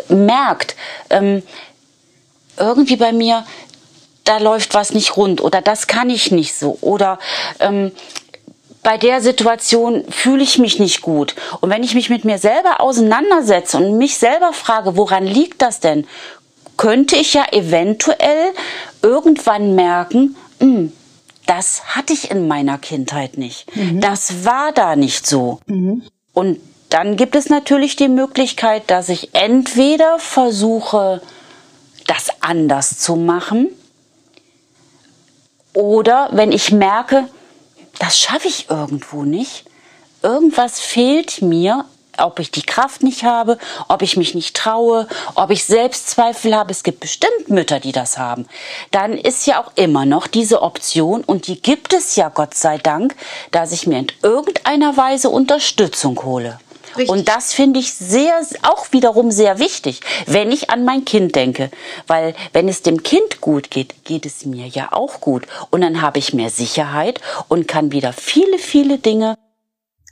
merkt, 0.08 0.74
ähm, 1.10 1.42
irgendwie 2.58 2.96
bei 2.96 3.12
mir, 3.12 3.44
da 4.24 4.38
läuft 4.38 4.74
was 4.74 4.92
nicht 4.92 5.16
rund 5.16 5.40
oder 5.40 5.60
das 5.60 5.86
kann 5.86 6.10
ich 6.10 6.32
nicht 6.32 6.54
so 6.54 6.78
oder 6.80 7.18
ähm, 7.60 7.92
bei 8.82 8.98
der 8.98 9.20
Situation 9.20 10.04
fühle 10.10 10.44
ich 10.44 10.58
mich 10.58 10.78
nicht 10.78 11.02
gut. 11.02 11.34
Und 11.60 11.70
wenn 11.70 11.82
ich 11.82 11.96
mich 11.96 12.08
mit 12.08 12.24
mir 12.24 12.38
selber 12.38 12.80
auseinandersetze 12.80 13.78
und 13.78 13.98
mich 13.98 14.16
selber 14.16 14.52
frage, 14.52 14.96
woran 14.96 15.26
liegt 15.26 15.60
das 15.60 15.80
denn, 15.80 16.06
könnte 16.76 17.16
ich 17.16 17.34
ja 17.34 17.44
eventuell 17.52 18.52
irgendwann 19.02 19.74
merken, 19.74 20.36
mh, 20.60 20.66
hm, 20.66 20.92
das 21.46 21.94
hatte 21.94 22.12
ich 22.12 22.30
in 22.30 22.48
meiner 22.48 22.76
Kindheit 22.76 23.38
nicht. 23.38 23.74
Mhm. 23.76 24.00
Das 24.00 24.44
war 24.44 24.72
da 24.72 24.96
nicht 24.96 25.26
so. 25.26 25.60
Mhm. 25.66 26.02
Und 26.32 26.60
dann 26.88 27.16
gibt 27.16 27.36
es 27.36 27.48
natürlich 27.48 27.96
die 27.96 28.08
Möglichkeit, 28.08 28.90
dass 28.90 29.08
ich 29.08 29.34
entweder 29.34 30.18
versuche, 30.18 31.22
das 32.06 32.28
anders 32.40 32.98
zu 32.98 33.16
machen, 33.16 33.68
oder 35.76 36.30
wenn 36.32 36.52
ich 36.52 36.72
merke, 36.72 37.28
das 37.98 38.18
schaffe 38.18 38.48
ich 38.48 38.70
irgendwo 38.70 39.24
nicht, 39.24 39.64
irgendwas 40.22 40.80
fehlt 40.80 41.42
mir 41.42 41.84
ob 42.18 42.38
ich 42.38 42.50
die 42.50 42.62
Kraft 42.62 43.02
nicht 43.02 43.24
habe, 43.24 43.58
ob 43.88 44.02
ich 44.02 44.16
mich 44.16 44.34
nicht 44.34 44.56
traue, 44.56 45.08
ob 45.34 45.50
ich 45.50 45.64
Selbstzweifel 45.64 46.54
habe. 46.54 46.72
Es 46.72 46.82
gibt 46.82 47.00
bestimmt 47.00 47.48
Mütter, 47.48 47.80
die 47.80 47.92
das 47.92 48.18
haben. 48.18 48.46
Dann 48.90 49.12
ist 49.18 49.46
ja 49.46 49.62
auch 49.62 49.72
immer 49.74 50.06
noch 50.06 50.26
diese 50.26 50.62
Option 50.62 51.22
und 51.22 51.46
die 51.46 51.60
gibt 51.60 51.92
es 51.92 52.16
ja 52.16 52.28
Gott 52.28 52.54
sei 52.54 52.78
Dank, 52.78 53.14
dass 53.50 53.72
ich 53.72 53.86
mir 53.86 53.98
in 53.98 54.12
irgendeiner 54.22 54.96
Weise 54.96 55.30
Unterstützung 55.30 56.22
hole. 56.24 56.58
Richtig. 56.96 57.10
Und 57.10 57.28
das 57.28 57.52
finde 57.52 57.80
ich 57.80 57.92
sehr, 57.92 58.40
auch 58.62 58.92
wiederum 58.92 59.30
sehr 59.30 59.58
wichtig, 59.58 60.00
wenn 60.26 60.50
ich 60.50 60.70
an 60.70 60.84
mein 60.84 61.04
Kind 61.04 61.34
denke. 61.34 61.70
Weil 62.06 62.34
wenn 62.52 62.68
es 62.68 62.82
dem 62.82 63.02
Kind 63.02 63.40
gut 63.40 63.70
geht, 63.70 64.04
geht 64.04 64.24
es 64.24 64.46
mir 64.46 64.66
ja 64.66 64.88
auch 64.92 65.20
gut. 65.20 65.46
Und 65.70 65.82
dann 65.82 66.00
habe 66.00 66.18
ich 66.18 66.32
mehr 66.32 66.50
Sicherheit 66.50 67.20
und 67.48 67.68
kann 67.68 67.92
wieder 67.92 68.12
viele, 68.12 68.58
viele 68.58 68.98
Dinge 68.98 69.36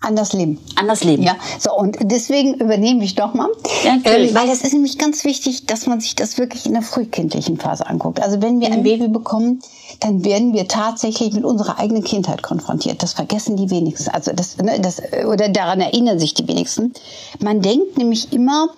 Anders 0.04 0.32
leben. 0.32 0.58
Anders 0.76 1.02
leben. 1.02 1.22
Ja, 1.22 1.36
so 1.58 1.74
und 1.74 1.96
deswegen 2.02 2.54
übernehme 2.54 3.02
ich 3.04 3.14
doch 3.14 3.32
mal. 3.34 3.48
Ähm, 3.84 4.02
weil 4.34 4.48
es 4.50 4.62
ist 4.62 4.72
nämlich 4.72 4.98
ganz 4.98 5.24
wichtig, 5.24 5.66
dass 5.66 5.86
man 5.86 6.00
sich 6.00 6.14
das 6.14 6.36
wirklich 6.38 6.66
in 6.66 6.72
der 6.72 6.82
frühkindlichen 6.82 7.58
Phase 7.58 7.86
anguckt. 7.86 8.22
Also 8.22 8.42
wenn 8.42 8.60
wir 8.60 8.68
mhm. 8.68 8.74
ein 8.74 8.82
Baby 8.82 9.08
bekommen, 9.08 9.60
dann 10.00 10.24
werden 10.24 10.52
wir 10.52 10.68
tatsächlich 10.68 11.32
mit 11.32 11.44
unserer 11.44 11.78
eigenen 11.78 12.04
Kindheit 12.04 12.42
konfrontiert. 12.42 13.02
Das 13.02 13.14
vergessen 13.14 13.56
die 13.56 13.70
wenigsten. 13.70 14.10
Also 14.10 14.32
das, 14.32 14.58
ne, 14.58 14.78
das 14.80 15.00
oder 15.26 15.48
daran 15.48 15.80
erinnern 15.80 16.18
sich 16.18 16.34
die 16.34 16.46
wenigsten. 16.46 16.92
Man 17.40 17.62
denkt 17.62 17.96
nämlich 17.96 18.32
immer, 18.32 18.68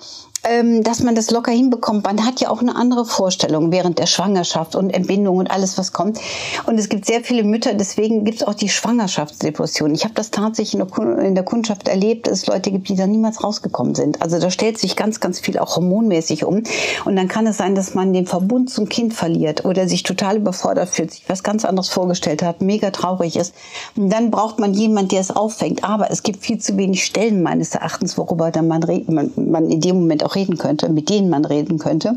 dass 0.82 1.02
man 1.02 1.14
das 1.14 1.30
locker 1.30 1.50
hinbekommt. 1.50 2.04
Man 2.04 2.24
hat 2.24 2.40
ja 2.40 2.50
auch 2.50 2.60
eine 2.60 2.76
andere 2.76 3.04
Vorstellung 3.04 3.72
während 3.72 3.98
der 3.98 4.06
Schwangerschaft 4.06 4.76
und 4.76 4.90
Entbindung 4.90 5.38
und 5.38 5.50
alles, 5.50 5.76
was 5.76 5.92
kommt. 5.92 6.20
Und 6.66 6.78
es 6.78 6.88
gibt 6.88 7.04
sehr 7.04 7.22
viele 7.22 7.42
Mütter, 7.42 7.74
deswegen 7.74 8.24
gibt 8.24 8.42
es 8.42 8.46
auch 8.46 8.54
die 8.54 8.68
Schwangerschaftsdepression. 8.68 9.94
Ich 9.94 10.04
habe 10.04 10.14
das 10.14 10.30
tatsächlich 10.30 10.80
in 10.80 11.34
der 11.34 11.44
Kundschaft 11.44 11.88
erlebt, 11.88 12.26
dass 12.28 12.42
es 12.42 12.46
Leute 12.46 12.70
gibt, 12.70 12.88
die 12.88 12.94
da 12.94 13.06
niemals 13.06 13.42
rausgekommen 13.42 13.94
sind. 13.94 14.22
Also 14.22 14.38
da 14.38 14.50
stellt 14.50 14.78
sich 14.78 14.94
ganz, 14.94 15.18
ganz 15.18 15.40
viel 15.40 15.58
auch 15.58 15.76
hormonmäßig 15.76 16.44
um. 16.44 16.62
Und 17.04 17.16
dann 17.16 17.26
kann 17.28 17.46
es 17.46 17.56
sein, 17.56 17.74
dass 17.74 17.94
man 17.94 18.12
den 18.12 18.26
Verbund 18.26 18.70
zum 18.70 18.88
Kind 18.88 19.14
verliert 19.14 19.64
oder 19.64 19.88
sich 19.88 20.04
total 20.04 20.36
überfordert 20.36 20.88
fühlt, 20.88 21.10
sich 21.10 21.24
was 21.28 21.42
ganz 21.42 21.64
anderes 21.64 21.88
vorgestellt 21.88 22.42
hat, 22.42 22.60
mega 22.60 22.90
traurig 22.90 23.36
ist. 23.36 23.54
Und 23.96 24.10
dann 24.10 24.30
braucht 24.30 24.60
man 24.60 24.74
jemand, 24.74 25.10
der 25.10 25.20
es 25.20 25.30
auffängt. 25.34 25.82
Aber 25.82 26.10
es 26.10 26.22
gibt 26.22 26.44
viel 26.44 26.58
zu 26.58 26.76
wenig 26.76 27.04
Stellen 27.04 27.42
meines 27.42 27.74
Erachtens, 27.74 28.16
worüber 28.16 28.52
dann 28.52 28.68
man, 28.68 28.84
man, 29.08 29.32
man 29.36 29.70
in 29.70 29.80
dem 29.80 29.96
Moment 29.96 30.24
auch 30.24 30.35
reden 30.36 30.58
könnte, 30.58 30.88
mit 30.88 31.08
denen 31.08 31.30
man 31.30 31.44
reden 31.44 31.78
könnte. 31.78 32.16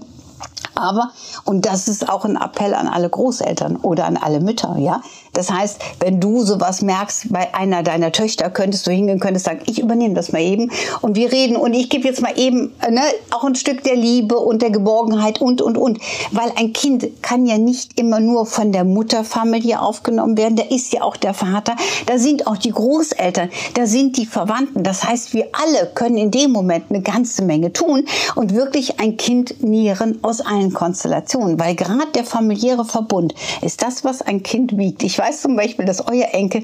Aber, 0.80 1.12
und 1.46 1.66
das 1.66 1.88
ist 1.88 2.10
auch 2.10 2.26
ein 2.26 2.38
Appell 2.38 2.74
an 2.74 2.88
alle 2.88 3.10
Großeltern 3.10 3.78
oder 3.78 4.06
an 4.06 4.18
alle 4.18 4.40
Mütter, 4.40 4.76
ja. 4.78 5.02
Das 5.34 5.52
heißt, 5.52 5.80
wenn 6.00 6.20
du 6.20 6.42
sowas 6.42 6.82
merkst 6.82 7.32
bei 7.32 7.54
einer 7.54 7.84
deiner 7.84 8.12
Töchter, 8.12 8.50
könntest 8.50 8.88
du 8.88 8.92
hingehen, 8.92 9.20
könntest 9.20 9.46
sagen, 9.46 9.62
ich 9.66 9.80
übernehme 9.80 10.14
das 10.14 10.32
mal 10.32 10.42
eben 10.42 10.72
und 11.02 11.16
wir 11.16 11.32
reden 11.32 11.56
und 11.56 11.74
ich 11.74 11.90
gebe 11.90 12.08
jetzt 12.08 12.22
mal 12.22 12.38
eben 12.38 12.74
ne, 12.90 13.02
auch 13.32 13.44
ein 13.44 13.56
Stück 13.56 13.84
der 13.84 13.96
Liebe 13.96 14.38
und 14.38 14.62
der 14.62 14.72
Geborgenheit 14.72 15.40
und, 15.40 15.62
und, 15.62 15.78
und. 15.78 16.00
Weil 16.32 16.52
ein 16.58 16.74
Kind 16.74 17.22
kann 17.22 17.46
ja 17.46 17.58
nicht 17.58 18.00
immer 18.00 18.20
nur 18.20 18.46
von 18.46 18.72
der 18.72 18.84
Mutterfamilie 18.84 19.82
aufgenommen 19.82 20.38
werden, 20.38 20.56
da 20.56 20.64
ist 20.64 20.92
ja 20.94 21.04
auch 21.04 21.16
der 21.16 21.34
Vater, 21.34 21.76
da 22.06 22.18
sind 22.18 22.48
auch 22.48 22.58
die 22.58 22.72
Großeltern, 22.72 23.50
da 23.76 23.86
sind 23.86 24.18
die 24.18 24.26
Verwandten. 24.26 24.84
Das 24.84 25.04
heißt, 25.04 25.34
wir 25.34 25.48
alle 25.54 25.88
können 25.94 26.18
in 26.18 26.32
dem 26.32 26.52
Moment 26.52 26.86
eine 26.90 27.02
ganze 27.02 27.44
Menge 27.44 27.72
tun 27.72 28.06
und 28.36 28.54
wirklich 28.54 29.00
ein 29.00 29.18
Kind 29.18 29.62
nähren 29.64 30.20
aus 30.24 30.42
allen 30.42 30.69
Konstellationen, 30.74 31.60
weil 31.60 31.76
gerade 31.76 32.12
der 32.14 32.24
familiäre 32.24 32.86
Verbund 32.86 33.34
ist 33.62 33.82
das, 33.82 34.04
was 34.04 34.22
ein 34.22 34.44
Kind 34.44 34.78
wiegt. 34.78 35.04
Ich 35.04 35.18
weiß 35.18 35.42
zum 35.42 35.56
Beispiel, 35.56 35.86
dass 35.86 36.08
euer 36.08 36.30
Enkel 36.32 36.64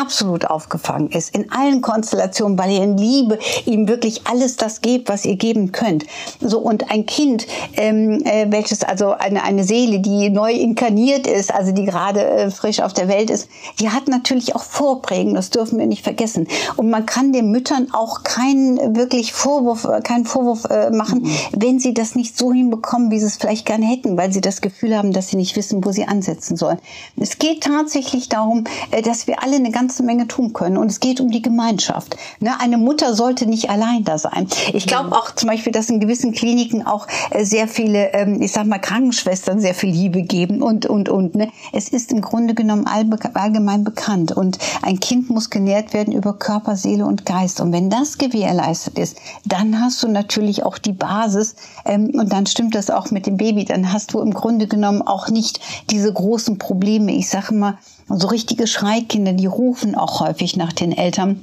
absolut 0.00 0.44
aufgefangen 0.44 1.10
ist 1.10 1.34
in 1.34 1.50
allen 1.52 1.82
Konstellationen, 1.82 2.58
weil 2.58 2.70
ihr 2.70 2.82
in 2.82 2.96
Liebe 2.96 3.38
ihm 3.64 3.88
wirklich 3.88 4.26
alles 4.26 4.56
das 4.56 4.80
gebt, 4.80 5.08
was 5.08 5.24
ihr 5.24 5.36
geben 5.36 5.72
könnt. 5.72 6.06
So 6.40 6.58
und 6.58 6.90
ein 6.90 7.06
Kind, 7.06 7.46
ähm, 7.76 8.22
äh, 8.24 8.46
welches 8.50 8.82
also 8.82 9.12
eine 9.12 9.42
eine 9.42 9.64
Seele, 9.64 10.00
die 10.00 10.30
neu 10.30 10.52
inkarniert 10.52 11.26
ist, 11.26 11.52
also 11.52 11.72
die 11.72 11.84
gerade 11.84 12.24
äh, 12.24 12.50
frisch 12.50 12.80
auf 12.80 12.92
der 12.92 13.08
Welt 13.08 13.30
ist, 13.30 13.48
die 13.80 13.90
hat 13.90 14.08
natürlich 14.08 14.54
auch 14.54 14.62
Vorprägen. 14.62 15.34
Das 15.34 15.50
dürfen 15.50 15.78
wir 15.78 15.86
nicht 15.86 16.02
vergessen. 16.02 16.46
Und 16.76 16.90
man 16.90 17.06
kann 17.06 17.32
den 17.32 17.50
Müttern 17.50 17.88
auch 17.92 18.22
keinen 18.22 18.96
wirklich 18.96 19.32
Vorwurf, 19.32 19.84
äh, 19.84 20.00
keinen 20.00 20.24
Vorwurf 20.24 20.64
äh, 20.64 20.90
machen, 20.90 21.22
mhm. 21.22 21.30
wenn 21.56 21.78
sie 21.78 21.94
das 21.94 22.14
nicht 22.14 22.36
so 22.38 22.52
hinbekommen, 22.52 23.10
wie 23.10 23.18
sie 23.18 23.26
es 23.26 23.36
vielleicht 23.42 23.66
gerne 23.66 23.86
hätten, 23.86 24.16
weil 24.16 24.32
sie 24.32 24.40
das 24.40 24.60
Gefühl 24.60 24.96
haben, 24.96 25.12
dass 25.12 25.28
sie 25.28 25.36
nicht 25.36 25.56
wissen, 25.56 25.84
wo 25.84 25.92
sie 25.92 26.06
ansetzen 26.06 26.56
sollen. 26.56 26.78
Es 27.16 27.38
geht 27.38 27.64
tatsächlich 27.64 28.28
darum, 28.28 28.64
äh, 28.90 29.02
dass 29.02 29.26
wir 29.26 29.42
alle 29.42 29.56
eine 29.56 29.70
ganze 29.70 30.02
Menge 30.02 30.28
tun 30.28 30.52
können 30.52 30.76
und 30.76 30.90
es 30.90 31.00
geht 31.00 31.20
um 31.20 31.30
die 31.30 31.42
Gemeinschaft. 31.42 32.16
Ne, 32.40 32.52
eine 32.60 32.78
Mutter 32.78 33.14
sollte 33.14 33.46
nicht 33.46 33.68
allein 33.68 34.04
da 34.04 34.16
sein. 34.16 34.46
Ich 34.72 34.86
glaube 34.86 35.12
auch 35.12 35.34
zum 35.34 35.48
Beispiel, 35.48 35.72
dass 35.72 35.90
in 35.90 36.00
gewissen 36.00 36.32
Kliniken 36.32 36.86
auch 36.86 37.06
äh, 37.30 37.44
sehr 37.44 37.68
viele, 37.68 38.12
ähm, 38.12 38.40
ich 38.40 38.52
sag 38.52 38.66
mal, 38.66 38.78
Krankenschwestern 38.78 39.60
sehr 39.60 39.74
viel 39.74 39.90
Liebe 39.90 40.22
geben 40.22 40.62
und, 40.62 40.86
und, 40.86 41.08
und. 41.08 41.34
Ne. 41.34 41.50
Es 41.72 41.88
ist 41.88 42.12
im 42.12 42.20
Grunde 42.20 42.54
genommen 42.54 42.86
allgemein 42.86 43.84
bekannt 43.84 44.32
und 44.32 44.58
ein 44.82 45.00
Kind 45.00 45.30
muss 45.30 45.50
genährt 45.50 45.92
werden 45.92 46.14
über 46.14 46.32
Körper, 46.34 46.76
Seele 46.76 47.06
und 47.06 47.26
Geist. 47.26 47.60
Und 47.60 47.72
wenn 47.72 47.90
das 47.90 48.18
gewährleistet 48.18 48.98
ist, 48.98 49.16
dann 49.44 49.80
hast 49.80 50.02
du 50.02 50.08
natürlich 50.08 50.64
auch 50.64 50.78
die 50.78 50.92
Basis 50.92 51.56
ähm, 51.84 52.10
und 52.14 52.32
dann 52.32 52.46
stimmt 52.46 52.74
das 52.74 52.88
auch 52.88 53.10
mit 53.10 53.21
dem 53.26 53.36
Baby. 53.36 53.64
Dann 53.64 53.92
hast 53.92 54.12
du 54.12 54.20
im 54.20 54.34
Grunde 54.34 54.66
genommen 54.66 55.02
auch 55.02 55.28
nicht 55.28 55.60
diese 55.90 56.12
großen 56.12 56.58
Probleme. 56.58 57.12
Ich 57.12 57.28
sage 57.28 57.54
mal, 57.54 57.78
so 58.08 58.28
richtige 58.28 58.66
Schreikinder, 58.66 59.32
die 59.32 59.46
rufen 59.46 59.94
auch 59.94 60.20
häufig 60.20 60.56
nach 60.56 60.72
den 60.72 60.92
Eltern. 60.92 61.42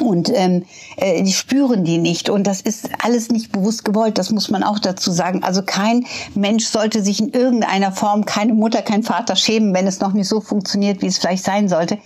Und 0.00 0.30
ähm, 0.34 0.64
äh, 0.96 1.22
die 1.22 1.32
spüren 1.32 1.84
die 1.84 1.98
nicht. 1.98 2.28
Und 2.28 2.46
das 2.46 2.60
ist 2.60 2.88
alles 3.02 3.30
nicht 3.30 3.52
bewusst 3.52 3.84
gewollt, 3.84 4.18
das 4.18 4.30
muss 4.30 4.50
man 4.50 4.62
auch 4.62 4.78
dazu 4.78 5.10
sagen. 5.10 5.42
Also 5.42 5.62
kein 5.62 6.06
Mensch 6.34 6.64
sollte 6.66 7.02
sich 7.02 7.20
in 7.20 7.30
irgendeiner 7.30 7.92
Form, 7.92 8.24
keine 8.24 8.54
Mutter, 8.54 8.82
kein 8.82 9.02
Vater 9.02 9.36
schämen, 9.36 9.74
wenn 9.74 9.86
es 9.86 10.00
noch 10.00 10.12
nicht 10.12 10.28
so 10.28 10.40
funktioniert, 10.40 11.02
wie 11.02 11.06
es 11.06 11.18
vielleicht 11.18 11.44
sein 11.44 11.68
sollte. 11.68 11.98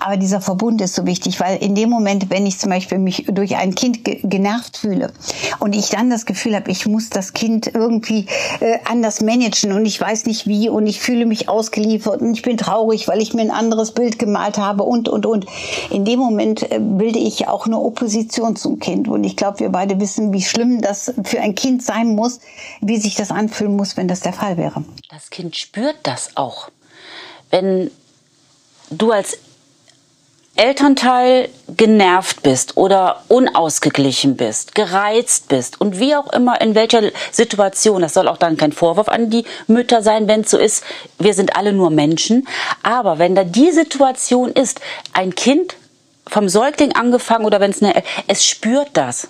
Aber 0.00 0.16
dieser 0.16 0.40
Verbund 0.40 0.80
ist 0.80 0.94
so 0.94 1.06
wichtig, 1.06 1.40
weil 1.40 1.58
in 1.58 1.74
dem 1.74 1.90
Moment, 1.90 2.30
wenn 2.30 2.46
ich 2.46 2.58
zum 2.58 2.70
Beispiel 2.70 2.98
mich 2.98 3.26
durch 3.28 3.56
ein 3.56 3.74
Kind 3.74 4.04
ge 4.04 4.20
genervt 4.22 4.78
fühle 4.78 5.12
und 5.60 5.74
ich 5.74 5.90
dann 5.90 6.10
das 6.10 6.26
Gefühl 6.26 6.56
habe, 6.56 6.70
ich 6.70 6.86
muss 6.86 7.10
das 7.10 7.32
Kind 7.32 7.70
irgendwie 7.72 8.26
äh, 8.60 8.78
anders 8.84 9.20
managen 9.20 9.72
und 9.72 9.86
ich 9.86 10.00
weiß 10.00 10.26
nicht 10.26 10.46
wie 10.46 10.68
und 10.68 10.86
ich 10.86 11.00
fühle 11.00 11.26
mich 11.26 11.48
ausgeliefert 11.48 12.20
und 12.20 12.32
ich 12.34 12.42
bin 12.42 12.56
traurig, 12.56 13.08
weil 13.08 13.20
ich 13.20 13.34
mir 13.34 13.42
ein 13.42 13.50
anderes 13.50 13.92
Bild 13.92 14.18
gemalt 14.18 14.58
habe 14.58 14.82
und, 14.82 15.08
und, 15.08 15.26
und. 15.26 15.46
In 15.90 16.04
dem 16.04 16.18
Moment 16.18 16.70
äh, 16.70 16.78
bilde 16.80 17.18
ich 17.18 17.35
auch 17.44 17.66
eine 17.66 17.78
Opposition 17.78 18.56
zum 18.56 18.78
Kind 18.78 19.08
und 19.08 19.24
ich 19.24 19.36
glaube, 19.36 19.60
wir 19.60 19.68
beide 19.68 20.00
wissen, 20.00 20.32
wie 20.32 20.42
schlimm 20.42 20.80
das 20.80 21.12
für 21.24 21.40
ein 21.40 21.54
Kind 21.54 21.82
sein 21.82 22.14
muss, 22.14 22.40
wie 22.80 22.96
sich 22.96 23.14
das 23.14 23.30
anfühlen 23.30 23.76
muss, 23.76 23.96
wenn 23.96 24.08
das 24.08 24.20
der 24.20 24.32
Fall 24.32 24.56
wäre. 24.56 24.84
Das 25.10 25.30
Kind 25.30 25.56
spürt 25.56 25.96
das 26.02 26.36
auch. 26.36 26.70
Wenn 27.50 27.90
du 28.90 29.12
als 29.12 29.38
Elternteil 30.56 31.50
genervt 31.76 32.42
bist 32.42 32.78
oder 32.78 33.22
unausgeglichen 33.28 34.36
bist, 34.36 34.74
gereizt 34.74 35.48
bist 35.48 35.80
und 35.80 36.00
wie 36.00 36.16
auch 36.16 36.32
immer 36.32 36.60
in 36.62 36.74
welcher 36.74 37.10
Situation, 37.30 38.00
das 38.00 38.14
soll 38.14 38.26
auch 38.26 38.38
dann 38.38 38.56
kein 38.56 38.72
Vorwurf 38.72 39.08
an 39.08 39.28
die 39.28 39.44
Mütter 39.66 40.02
sein, 40.02 40.28
wenn 40.28 40.40
es 40.40 40.50
so 40.50 40.56
ist, 40.56 40.82
wir 41.18 41.34
sind 41.34 41.56
alle 41.56 41.74
nur 41.74 41.90
Menschen, 41.90 42.48
aber 42.82 43.18
wenn 43.18 43.34
da 43.34 43.44
die 43.44 43.70
Situation 43.70 44.50
ist, 44.50 44.80
ein 45.12 45.34
Kind 45.34 45.76
vom 46.28 46.48
Säugling 46.48 46.92
angefangen 46.92 47.44
oder 47.44 47.60
wenn 47.60 47.70
es 47.70 47.82
eine, 47.82 48.02
es 48.26 48.44
spürt 48.44 48.90
das 48.94 49.28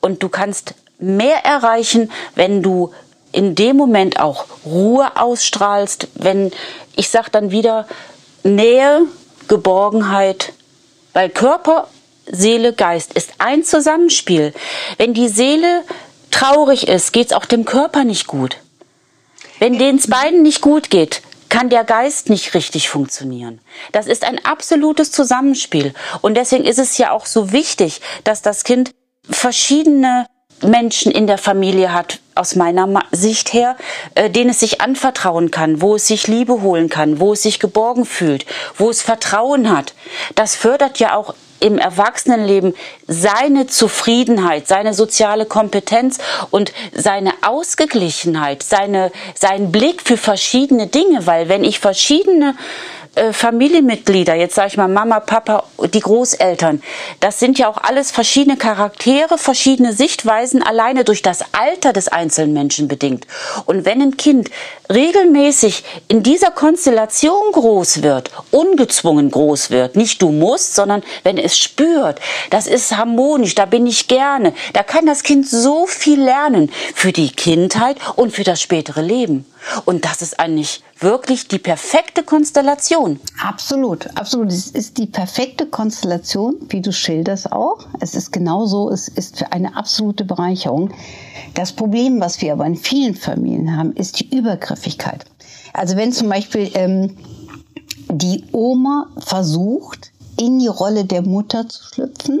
und 0.00 0.22
du 0.22 0.28
kannst 0.28 0.74
mehr 0.98 1.44
erreichen, 1.44 2.10
wenn 2.34 2.62
du 2.62 2.92
in 3.32 3.54
dem 3.54 3.76
Moment 3.76 4.20
auch 4.20 4.44
Ruhe 4.64 5.16
ausstrahlst, 5.16 6.08
wenn 6.14 6.52
ich 6.96 7.08
sag 7.08 7.30
dann 7.30 7.50
wieder 7.50 7.86
Nähe, 8.42 9.02
Geborgenheit, 9.48 10.52
weil 11.12 11.30
Körper, 11.30 11.88
Seele, 12.26 12.72
Geist 12.72 13.14
ist 13.14 13.32
ein 13.38 13.64
Zusammenspiel. 13.64 14.52
Wenn 14.96 15.14
die 15.14 15.28
Seele 15.28 15.82
traurig 16.30 16.88
ist, 16.88 17.12
geht 17.12 17.26
es 17.26 17.32
auch 17.32 17.44
dem 17.44 17.64
Körper 17.64 18.04
nicht 18.04 18.26
gut. 18.26 18.56
Wenn 19.58 19.78
denen 19.78 19.98
es 19.98 20.08
beiden 20.08 20.42
nicht 20.42 20.60
gut 20.60 20.90
geht, 20.90 21.22
kann 21.52 21.68
der 21.68 21.84
Geist 21.84 22.30
nicht 22.30 22.54
richtig 22.54 22.88
funktionieren. 22.88 23.60
Das 23.92 24.06
ist 24.06 24.24
ein 24.24 24.42
absolutes 24.42 25.12
Zusammenspiel. 25.12 25.92
Und 26.22 26.34
deswegen 26.34 26.64
ist 26.64 26.78
es 26.78 26.96
ja 26.96 27.10
auch 27.10 27.26
so 27.26 27.52
wichtig, 27.52 28.00
dass 28.24 28.40
das 28.40 28.64
Kind 28.64 28.92
verschiedene 29.28 30.24
Menschen 30.62 31.12
in 31.12 31.26
der 31.26 31.36
Familie 31.36 31.92
hat, 31.92 32.20
aus 32.34 32.54
meiner 32.54 32.88
Sicht 33.10 33.52
her, 33.52 33.76
äh, 34.14 34.30
denen 34.30 34.48
es 34.48 34.60
sich 34.60 34.80
anvertrauen 34.80 35.50
kann, 35.50 35.82
wo 35.82 35.96
es 35.96 36.06
sich 36.06 36.26
Liebe 36.26 36.62
holen 36.62 36.88
kann, 36.88 37.20
wo 37.20 37.34
es 37.34 37.42
sich 37.42 37.60
geborgen 37.60 38.06
fühlt, 38.06 38.46
wo 38.78 38.88
es 38.88 39.02
Vertrauen 39.02 39.76
hat. 39.76 39.92
Das 40.34 40.56
fördert 40.56 41.00
ja 41.00 41.14
auch 41.14 41.34
im 41.62 41.78
Erwachsenenleben 41.78 42.74
seine 43.06 43.66
Zufriedenheit, 43.66 44.66
seine 44.66 44.94
soziale 44.94 45.46
Kompetenz 45.46 46.18
und 46.50 46.72
seine 46.92 47.32
Ausgeglichenheit, 47.42 48.62
seine, 48.62 49.12
seinen 49.34 49.72
Blick 49.72 50.02
für 50.02 50.16
verschiedene 50.16 50.88
Dinge, 50.88 51.26
weil 51.26 51.48
wenn 51.48 51.64
ich 51.64 51.78
verschiedene 51.78 52.54
äh, 53.14 53.32
Familienmitglieder, 53.34 54.34
jetzt 54.34 54.54
sage 54.54 54.68
ich 54.68 54.76
mal 54.78 54.88
Mama, 54.88 55.20
Papa, 55.20 55.64
die 55.92 56.00
Großeltern, 56.00 56.82
das 57.20 57.38
sind 57.38 57.58
ja 57.58 57.68
auch 57.68 57.76
alles 57.76 58.10
verschiedene 58.10 58.56
Charaktere, 58.56 59.36
verschiedene 59.36 59.92
Sichtweisen, 59.92 60.62
alleine 60.62 61.04
durch 61.04 61.20
das 61.20 61.44
Alter 61.52 61.92
des 61.92 62.08
einzelnen 62.08 62.54
Menschen 62.54 62.88
bedingt. 62.88 63.26
Und 63.66 63.84
wenn 63.84 64.00
ein 64.00 64.16
Kind 64.16 64.50
regelmäßig 64.90 65.84
in 66.08 66.22
dieser 66.22 66.50
Konstellation 66.50 67.52
groß 67.52 68.02
wird, 68.02 68.30
ungezwungen 68.50 69.30
groß 69.30 69.70
wird, 69.70 69.94
nicht 69.94 70.22
du 70.22 70.30
musst, 70.30 70.74
sondern 70.74 71.02
wenn 71.22 71.36
es 71.36 71.58
spürt, 71.58 72.18
das 72.48 72.66
ist 72.66 72.96
harmonisch, 72.96 73.54
da 73.54 73.66
bin 73.66 73.86
ich 73.86 74.08
gerne, 74.08 74.54
da 74.72 74.82
kann 74.82 75.04
das 75.04 75.22
Kind 75.22 75.46
so 75.46 75.86
viel 75.86 76.22
lernen 76.22 76.72
für 76.94 77.12
die 77.12 77.30
Kindheit 77.30 77.98
und 78.16 78.32
für 78.32 78.44
das 78.44 78.62
spätere 78.62 79.02
Leben. 79.02 79.44
Und 79.84 80.04
das 80.04 80.22
ist 80.22 80.40
eigentlich 80.40 80.82
wirklich 81.02 81.48
die 81.48 81.58
perfekte 81.58 82.22
Konstellation. 82.22 83.20
Absolut, 83.42 84.08
absolut. 84.16 84.48
Es 84.48 84.70
ist 84.70 84.98
die 84.98 85.06
perfekte 85.06 85.66
Konstellation, 85.66 86.56
wie 86.68 86.80
du 86.80 86.92
schilderst 86.92 87.52
auch. 87.52 87.86
Es 88.00 88.14
ist 88.14 88.32
genauso, 88.32 88.90
es 88.90 89.08
ist 89.08 89.38
für 89.38 89.52
eine 89.52 89.76
absolute 89.76 90.24
Bereicherung. 90.24 90.90
Das 91.54 91.72
Problem, 91.72 92.20
was 92.20 92.40
wir 92.40 92.52
aber 92.52 92.66
in 92.66 92.76
vielen 92.76 93.14
Familien 93.14 93.76
haben, 93.76 93.92
ist 93.92 94.20
die 94.20 94.36
Übergriffigkeit. 94.36 95.24
Also 95.72 95.96
wenn 95.96 96.12
zum 96.12 96.28
Beispiel 96.28 96.70
ähm, 96.74 97.16
die 98.08 98.44
Oma 98.52 99.08
versucht, 99.18 100.12
in 100.38 100.58
die 100.58 100.68
Rolle 100.68 101.04
der 101.04 101.22
Mutter 101.22 101.68
zu 101.68 101.84
schlüpfen 101.84 102.40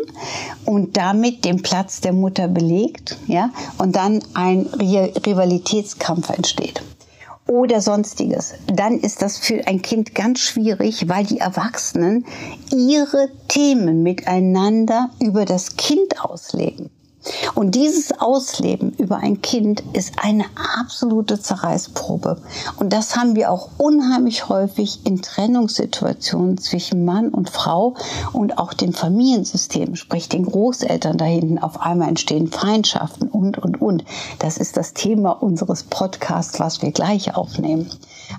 und 0.64 0.96
damit 0.96 1.44
den 1.44 1.62
Platz 1.62 2.00
der 2.00 2.12
Mutter 2.12 2.48
belegt, 2.48 3.16
ja, 3.26 3.50
und 3.78 3.96
dann 3.96 4.20
ein 4.34 4.66
Rivalitätskampf 4.66 6.30
entsteht 6.30 6.82
oder 7.52 7.82
sonstiges, 7.82 8.54
dann 8.66 8.98
ist 8.98 9.20
das 9.20 9.36
für 9.36 9.66
ein 9.66 9.82
Kind 9.82 10.14
ganz 10.14 10.40
schwierig, 10.40 11.08
weil 11.08 11.24
die 11.24 11.38
Erwachsenen 11.38 12.24
ihre 12.70 13.28
Themen 13.48 14.02
miteinander 14.02 15.10
über 15.20 15.44
das 15.44 15.76
Kind 15.76 16.24
ausleben. 16.24 16.90
Und 17.54 17.74
dieses 17.74 18.18
Ausleben 18.20 18.92
über 18.98 19.18
ein 19.18 19.42
Kind 19.42 19.82
ist 19.92 20.14
eine 20.22 20.44
absolute 20.80 21.40
Zerreißprobe. 21.40 22.42
Und 22.78 22.92
das 22.92 23.16
haben 23.16 23.36
wir 23.36 23.50
auch 23.50 23.70
unheimlich 23.78 24.48
häufig 24.48 25.00
in 25.04 25.22
Trennungssituationen 25.22 26.58
zwischen 26.58 27.04
Mann 27.04 27.28
und 27.28 27.50
Frau 27.50 27.94
und 28.32 28.58
auch 28.58 28.72
dem 28.72 28.92
Familiensystem, 28.92 29.94
sprich 29.94 30.28
den 30.28 30.44
Großeltern 30.44 31.16
da 31.16 31.24
hinten. 31.24 31.58
Auf 31.58 31.80
einmal 31.80 32.08
entstehen 32.08 32.48
Feindschaften 32.50 33.28
und, 33.28 33.58
und, 33.58 33.80
und. 33.80 34.04
Das 34.38 34.56
ist 34.56 34.76
das 34.76 34.92
Thema 34.92 35.30
unseres 35.30 35.84
Podcasts, 35.84 36.58
was 36.58 36.82
wir 36.82 36.90
gleich 36.90 37.36
aufnehmen. 37.36 37.88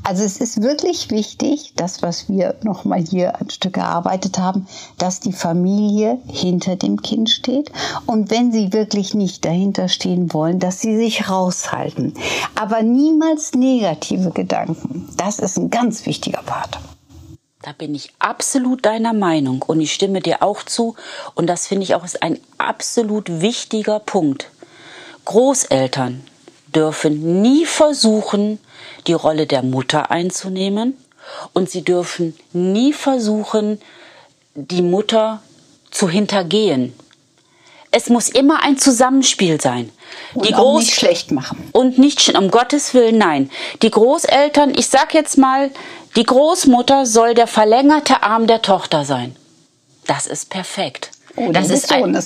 Also 0.03 0.23
es 0.23 0.37
ist 0.37 0.61
wirklich 0.61 1.11
wichtig, 1.11 1.73
das, 1.75 2.01
was 2.01 2.27
wir 2.27 2.55
nochmal 2.63 2.99
hier 3.01 3.39
ein 3.39 3.49
Stück 3.49 3.77
erarbeitet 3.77 4.39
haben, 4.39 4.67
dass 4.97 5.19
die 5.19 5.33
Familie 5.33 6.19
hinter 6.27 6.75
dem 6.75 7.01
Kind 7.01 7.29
steht. 7.29 7.71
Und 8.05 8.31
wenn 8.31 8.51
sie 8.51 8.72
wirklich 8.73 9.13
nicht 9.13 9.45
dahinter 9.45 9.87
stehen 9.87 10.33
wollen, 10.33 10.59
dass 10.59 10.81
sie 10.81 10.97
sich 10.97 11.29
raushalten. 11.29 12.13
Aber 12.55 12.81
niemals 12.81 13.53
negative 13.53 14.31
Gedanken. 14.31 15.07
Das 15.17 15.39
ist 15.39 15.57
ein 15.57 15.69
ganz 15.69 16.05
wichtiger 16.05 16.41
Part. 16.43 16.79
Da 17.61 17.71
bin 17.71 17.95
ich 17.95 18.11
absolut 18.19 18.85
deiner 18.85 19.13
Meinung 19.13 19.61
und 19.61 19.79
ich 19.79 19.93
stimme 19.93 20.19
dir 20.19 20.43
auch 20.43 20.63
zu. 20.63 20.95
Und 21.33 21.47
das 21.47 21.67
finde 21.67 21.83
ich 21.83 21.95
auch 21.95 22.03
ist 22.03 22.21
ein 22.21 22.39
absolut 22.57 23.41
wichtiger 23.41 23.99
Punkt. 23.99 24.49
Großeltern 25.23 26.23
dürfen 26.75 27.41
nie 27.41 27.65
versuchen, 27.65 28.59
die 29.07 29.13
Rolle 29.13 29.47
der 29.47 29.63
Mutter 29.63 30.11
einzunehmen 30.11 30.97
und 31.53 31.69
sie 31.69 31.83
dürfen 31.83 32.35
nie 32.51 32.91
versuchen, 32.91 33.79
die 34.55 34.81
Mutter 34.81 35.41
zu 35.89 36.09
hintergehen. 36.09 36.93
Es 37.95 38.09
muss 38.09 38.27
immer 38.27 38.63
ein 38.63 38.79
Zusammenspiel 38.79 39.61
sein. 39.61 39.91
Und 40.33 40.47
die 40.47 40.51
Groß 40.51 40.85
nicht 40.85 40.95
schlecht 40.95 41.31
machen. 41.31 41.69
Und 41.73 41.99
nicht, 41.99 42.35
um 42.35 42.49
Gottes 42.49 42.95
Willen, 42.95 43.19
nein. 43.19 43.51
Die 43.83 43.91
Großeltern, 43.91 44.73
ich 44.75 44.87
sag 44.87 45.13
jetzt 45.13 45.37
mal, 45.37 45.69
die 46.15 46.23
Großmutter 46.23 47.05
soll 47.05 47.35
der 47.35 47.45
verlängerte 47.45 48.23
Arm 48.23 48.47
der 48.47 48.63
Tochter 48.63 49.05
sein. 49.05 49.35
Das 50.07 50.25
ist 50.25 50.49
perfekt. 50.49 51.11
Oh, 51.35 51.51
das 51.51 51.69
ist 51.69 51.91
ein, 51.91 52.17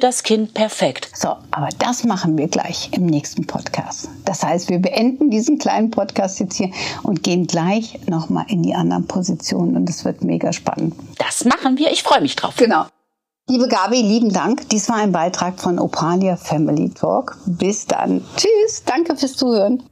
das 0.00 0.22
Kind 0.22 0.54
perfekt. 0.54 1.10
So, 1.14 1.36
aber 1.50 1.68
das 1.78 2.04
machen 2.04 2.36
wir 2.38 2.48
gleich 2.48 2.90
im 2.92 3.06
nächsten 3.06 3.46
Podcast. 3.46 4.08
Das 4.24 4.42
heißt, 4.42 4.68
wir 4.68 4.78
beenden 4.78 5.30
diesen 5.30 5.58
kleinen 5.58 5.90
Podcast 5.90 6.40
jetzt 6.40 6.56
hier 6.56 6.70
und 7.02 7.22
gehen 7.22 7.46
gleich 7.46 7.98
nochmal 8.06 8.46
in 8.48 8.62
die 8.62 8.74
anderen 8.74 9.06
Positionen 9.06 9.76
und 9.76 9.88
es 9.88 10.04
wird 10.04 10.22
mega 10.22 10.52
spannend. 10.52 10.94
Das 11.18 11.44
machen 11.44 11.78
wir. 11.78 11.90
Ich 11.92 12.02
freue 12.02 12.20
mich 12.20 12.36
drauf. 12.36 12.54
Genau. 12.56 12.86
Liebe 13.48 13.66
Gabi, 13.66 14.02
lieben 14.02 14.30
Dank. 14.30 14.68
Dies 14.68 14.90
war 14.90 14.96
ein 14.96 15.12
Beitrag 15.12 15.58
von 15.58 15.78
Opalia 15.78 16.36
Family 16.36 16.90
Talk. 16.90 17.38
Bis 17.46 17.86
dann. 17.86 18.22
Tschüss. 18.36 18.84
Danke 18.84 19.16
fürs 19.16 19.34
Zuhören. 19.34 19.82